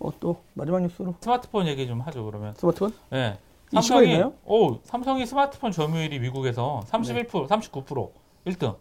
[0.00, 2.54] 어, 또 마지막 뉴스로 스마트폰 얘기 좀 하죠 그러면.
[2.56, 2.92] 스마트폰?
[3.12, 3.38] 예.
[3.72, 4.34] 삼성이 있나요?
[4.44, 8.10] 오 삼성이 스마트폰 점유율이 미국에서 31% 39%
[8.46, 8.76] 1등.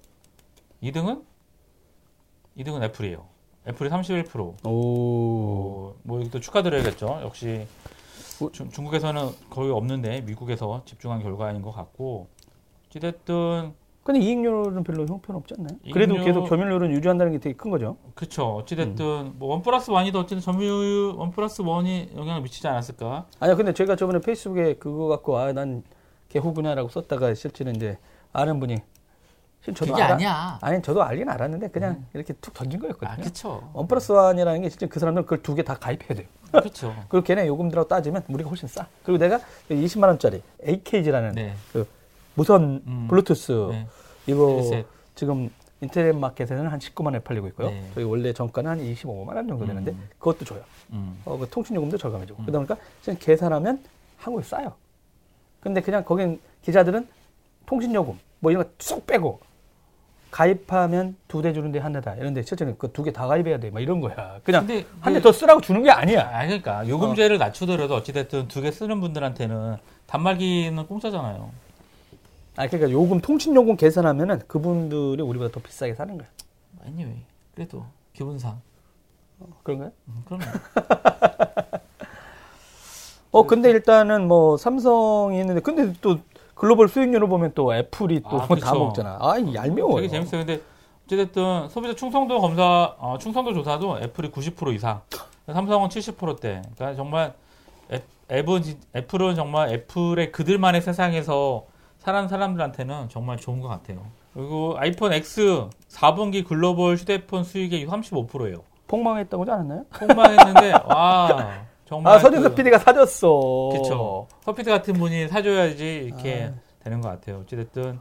[0.83, 1.23] 2등은
[2.57, 3.25] 2등은 애플이에요.
[3.67, 4.65] 애플이 31%.
[4.65, 5.89] 오.
[5.91, 7.19] 어, 뭐 이것도 축하드려야겠죠.
[7.23, 7.67] 역시
[8.39, 12.27] 뭐- 중, 중국에서는 거의 없는데 미국에서 집중한 결과인 것 같고
[12.87, 13.73] 어찌됐든
[14.07, 15.77] 근데 이익률은 별로 형편없지 않나요?
[15.91, 17.97] 그래도 이익률- 계속 점유율은 유지한다는 게 되게 큰 거죠.
[18.15, 19.33] 그쵸 어찌됐든 음.
[19.37, 23.97] 뭐 one plus one이도 어쨌든 점유율 one plus one이 영향을 미치지 않았을까 아니요, 근데 제가
[23.97, 25.83] 저번에 페이스북에 그거 갖고 아, 난
[26.29, 27.97] 개호구냐라고 썼다가 실제는 이제
[28.31, 28.77] 아는 분이
[29.75, 33.11] 저도 그게 알아- 아니야 아니 저도 알긴 알았는데 그냥 이렇게 툭 던진 거였거든요.
[33.11, 36.27] 아 그쵸 one plus one이라는 게 진짜 그 사람들 그걸 두 개 다 가입해야 돼요.
[36.63, 38.87] 그쵸 그리고 걔네 요금들하고 따지면 우리가 훨씬 싸.
[39.03, 41.85] 그리고 내가 20만 원짜리 AKG라는 네 그
[42.37, 43.07] 무선 음.
[43.09, 43.87] 블루투스 네.
[44.27, 44.85] 이거 헬셋.
[45.15, 45.49] 지금
[45.81, 47.71] 인터넷 마켓에서는 한 19만 원에 팔리고 있고요.
[47.71, 47.83] 네.
[47.95, 50.07] 저희 원래 정가는 한 25만 원 정도 되는데 음.
[50.19, 50.61] 그것도 줘요.
[50.93, 51.19] 음.
[51.25, 52.39] 어, 그 통신 요금도 절감해주고.
[52.43, 52.45] 음.
[52.45, 53.83] 그러다 보니까 지금 계산하면
[54.17, 54.71] 한국에 싸요.
[55.59, 57.07] 근데 그냥 거긴 기자들은
[57.65, 59.39] 통신 요금 뭐 이런 거 쏙 빼고
[60.29, 62.13] 가입하면 두 대 주는데 한 대다.
[62.15, 63.71] 이런데 실제는 그 두 개 다 가입해야 돼.
[63.71, 64.39] 막 이런 거야.
[64.43, 64.61] 그냥
[65.01, 66.29] 한대 그- 더 쓰라고 주는 게 아니야.
[66.31, 71.49] 아 그러니까 요금제를 낮추더라도 어찌됐든 두 개 쓰는 분들한테는 단말기는 공짜잖아요
[72.57, 76.27] 아 그러니까 요금 통신 요금 계산하면은 그분들이 우리보다 더 비싸게 사는 거야.
[76.85, 77.21] anyway
[77.55, 78.59] 그래도 기분상
[79.63, 79.91] 그런가요?
[80.07, 80.47] 음, 그러면
[83.31, 86.17] 어 근데 일단은 뭐 삼성이 있는데 근데 또
[86.55, 88.79] 글로벌 수익률을 보면 또 애플이 또 아, 다 그쵸.
[88.79, 89.17] 먹잖아.
[89.21, 89.97] 아, 이 얄미워요.
[89.97, 90.43] 되게 재밌어요.
[90.43, 90.61] 근데
[91.05, 95.01] 어쨌든 소비자 충성도 검사, 어, 충성도 조사도 애플이 90% 이상,
[95.45, 96.63] 삼성은 70%대.
[96.75, 97.35] 그러니까 정말
[97.91, 98.01] 애,
[98.31, 101.67] 앱은, 진- 애플은 정말 애플의 그들만의 세상에서
[102.07, 104.05] 살아는 사람들한테는 정말 좋은 것 같아요.
[104.33, 108.63] 그리고 아이폰 X 4분기 글로벌 휴대폰 수익의 35%예요.
[108.87, 109.83] 폭망했다고 하지 않았나요?
[109.89, 113.71] 폭망했는데 와 정말 아, 서진석 그- PD가 사줬어.
[113.73, 114.27] 그쵸.
[114.45, 117.39] 서피드 같은 분이 사줘야지 이렇게 되는 것 같아요.
[117.39, 117.99] 어찌됐든.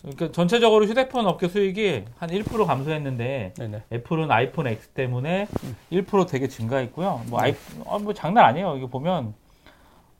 [0.00, 3.82] 그러니까 전체적으로 휴대폰 업계 수익이 한 1% 감소했는데 네네.
[3.92, 5.48] 애플은 아이폰 X 때문에
[5.92, 7.24] 1% 되게 증가했고요.
[7.26, 8.76] 뭐, 아이, 어, 뭐 장난 아니에요.
[8.78, 9.34] 이거 보면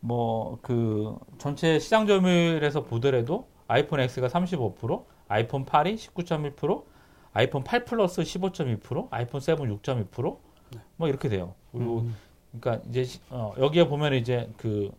[0.04, 6.84] 뭐 그 전체 시장 점유율에서 보더라도 아이폰 X가 35%, 아이폰 8이 19.1%,
[7.32, 11.54] 아이폰 8 플러스 15.2%, 아이폰 7 6.2%뭐 이렇게 돼요.
[11.72, 12.16] 그리고 음.
[12.60, 14.90] 그러니까 이제 시- 어, 여기에 보면 이제 그,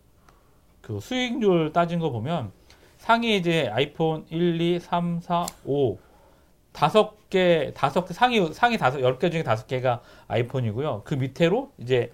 [0.80, 2.50] 그 수익률 따진 거 보면
[2.98, 5.98] 상위 이제 아이폰 1, 2, 3, 4, 5
[6.72, 11.02] 다섯 개, 다섯 개, 상위, 상위 다섯, 열 개 중에 다섯 개가 아이폰이고요.
[11.04, 12.12] 그 밑에로 이제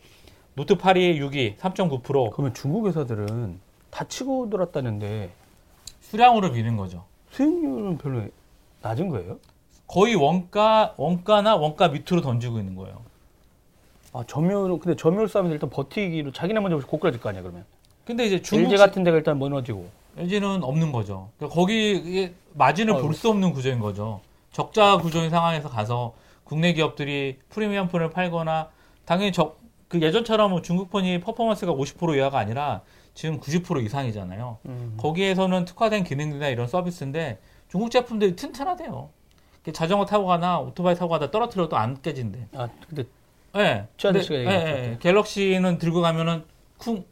[0.55, 3.59] 노트 8이 6이 3.9% 그러면 중국 회사들은
[3.91, 5.31] 다 치고 들었다는데
[6.01, 7.05] 수량으로 미는 거죠.
[7.31, 8.23] 수익률은 별로
[8.83, 9.39] 낮은 거예요?
[9.87, 13.03] 거의 원가, 원가나 원가 밑으로 던지고 있는 거예요.
[14.13, 17.65] 아 점유율은 근데 점유율 싸움에서 일단 버티기로 자기네 먼저 고꾸라질 거 아니야 그러면
[18.05, 19.89] 근데 이제 중국 LG 같은 데가 일단 무너지고
[20.19, 21.31] LG는 없는 거죠.
[21.39, 23.03] 그러니까 거기 마진을 어휴.
[23.03, 24.21] 볼수 없는 구조인 거죠.
[24.51, 26.13] 적자 구조인 상황에서 가서
[26.45, 28.69] 국내 기업들이 프리미엄 폰을 팔거나
[29.07, 29.55] 당연히 저,
[29.93, 32.81] 그 예전처럼 뭐 중국 폰이 퍼포먼스가 50% 이하가 아니라
[33.13, 34.57] 지금 90% 이상이잖아요.
[34.65, 34.95] 음.
[34.97, 37.39] 거기에서는 특화된 기능들이나 이런 서비스인데
[37.69, 39.11] 중국 제품들이 튼튼하대요.
[39.75, 42.47] 자전거 타고 가나 오토바이 타고 가다 떨어뜨려도 안 깨진대.
[42.55, 43.05] 아 근데
[43.57, 43.85] 예.
[44.01, 44.51] 근데- 씨가 예, 예, 것
[44.93, 44.97] 예.
[44.99, 46.45] 갤럭시는 들고 가면은
[46.79, 47.05] 쿵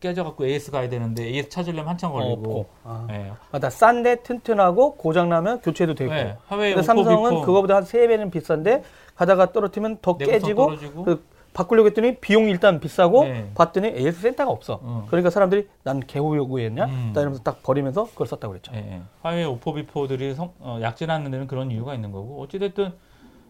[0.00, 2.32] 깨져갖고 AS 가야 되는데 AS 찾으려면 한참 걸리고.
[2.32, 3.30] 없고 아, 예.
[3.52, 7.76] 아, 나 싼데 튼튼하고 고장 나면 교체도 되고 네, 화웨이 근데 오포, 삼성은 비보 그거보다
[7.76, 8.82] 한 세 배는 비싼데
[9.16, 11.04] 가다가 떨어뜨리면 더 깨지고 떨어지고.
[11.04, 13.50] 그 바꾸려고 했더니 비용이 일단 비싸고 네.
[13.54, 14.80] 봤더니 AS 센터가 없어.
[14.82, 15.06] 어.
[15.08, 16.84] 그러니까 사람들이 난 개호구였냐?
[16.86, 17.12] 음.
[17.14, 18.72] 딱 이러면서 딱 버리면서 그걸 썼다고 그랬죠.
[18.74, 19.02] 예, 예.
[19.22, 22.92] 화웨이 오포 비보들이 성- 어, 약진하는 데는 그런 이유가 있는 거고 어찌됐든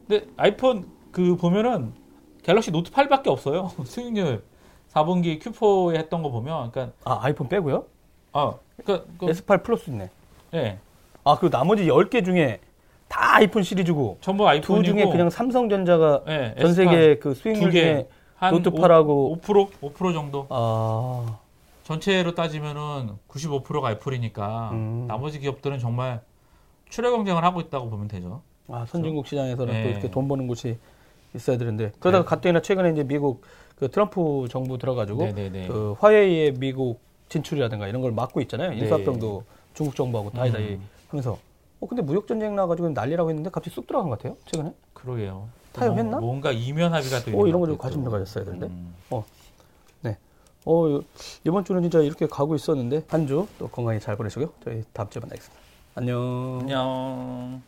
[0.09, 1.93] 근데 아이폰 그 보면은
[2.43, 4.43] 갤럭시 노트 8밖에 없어요 수익률
[4.93, 7.85] 4분기 Q4에 했던 거 보면 그러니까 아 아이폰 빼고요?
[8.33, 10.11] 어 그러니까 그, S8 플러스 있네.
[10.55, 12.59] 예아 그리고 나머지 10개 중에
[13.13, 17.65] 다 아이폰 시리즈고 전부 두 아이폰이고 중에 그냥 삼성전자가 예, 전 S8 세계 그 수익률
[17.65, 17.81] 두 개.
[17.83, 21.39] 중에 한 노트 8하고 5% 5% 정도 아
[21.85, 25.05] 전체로 따지면은 95%가 애플이니까 음.
[25.09, 26.23] 나머지 기업들은 정말
[26.89, 28.41] 출애 경쟁을 하고 있다고 보면 되죠.
[28.69, 29.83] 아, 선진국 시장에서는 네.
[29.83, 30.79] 또 이렇게 돈 버는 곳이
[31.35, 32.29] 있어야 되는데 그러다가 네.
[32.31, 33.45] 가뜩이나 최근에 이제 미국
[33.77, 35.67] 그 트럼프 정부 들어가지고 네네네.
[35.67, 38.71] 그 화웨이의 미국 진출이라든가 이런 걸 막고 있잖아요.
[38.71, 38.79] 네.
[38.79, 39.45] 인수합병도
[39.75, 40.89] 중국 정부하고 다이다이 음.
[41.09, 41.37] 하면서
[41.83, 44.37] 어 근데 무역 전쟁 나가지고 난리라고 했는데 갑자기 쑥 들어간 것 같아요.
[44.47, 44.73] 최근에.
[44.95, 45.49] 그러게요.
[45.73, 46.19] 타협했나?
[46.19, 48.11] 뭐- 뭔가 이면 합의가 또오 있는 이런 것 거좀 관심 또.
[48.11, 48.67] 가졌어야 되는데.
[48.67, 48.95] 음.
[50.65, 51.03] 어 요-
[51.45, 54.53] 이번 주는 진짜 이렇게 가고 있었는데 한 주 또 건강히 잘 보내시고요.
[54.63, 55.61] 저희 다음 주에 만나겠습니다.
[55.97, 56.59] 안녕.
[56.63, 57.63] 안녕.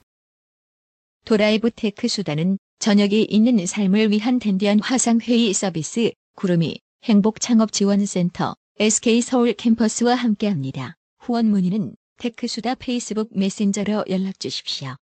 [1.24, 10.94] 드라이브 테크수다는 저녁이 있는 삶을 위한 댄디한 화상회의 서비스 구루미 행복창업지원센터 SK서울 캠퍼스와 함께합니다.
[11.18, 14.96] 후원 문의는 테크수다 페이스북 메신저로 연락 주십시오.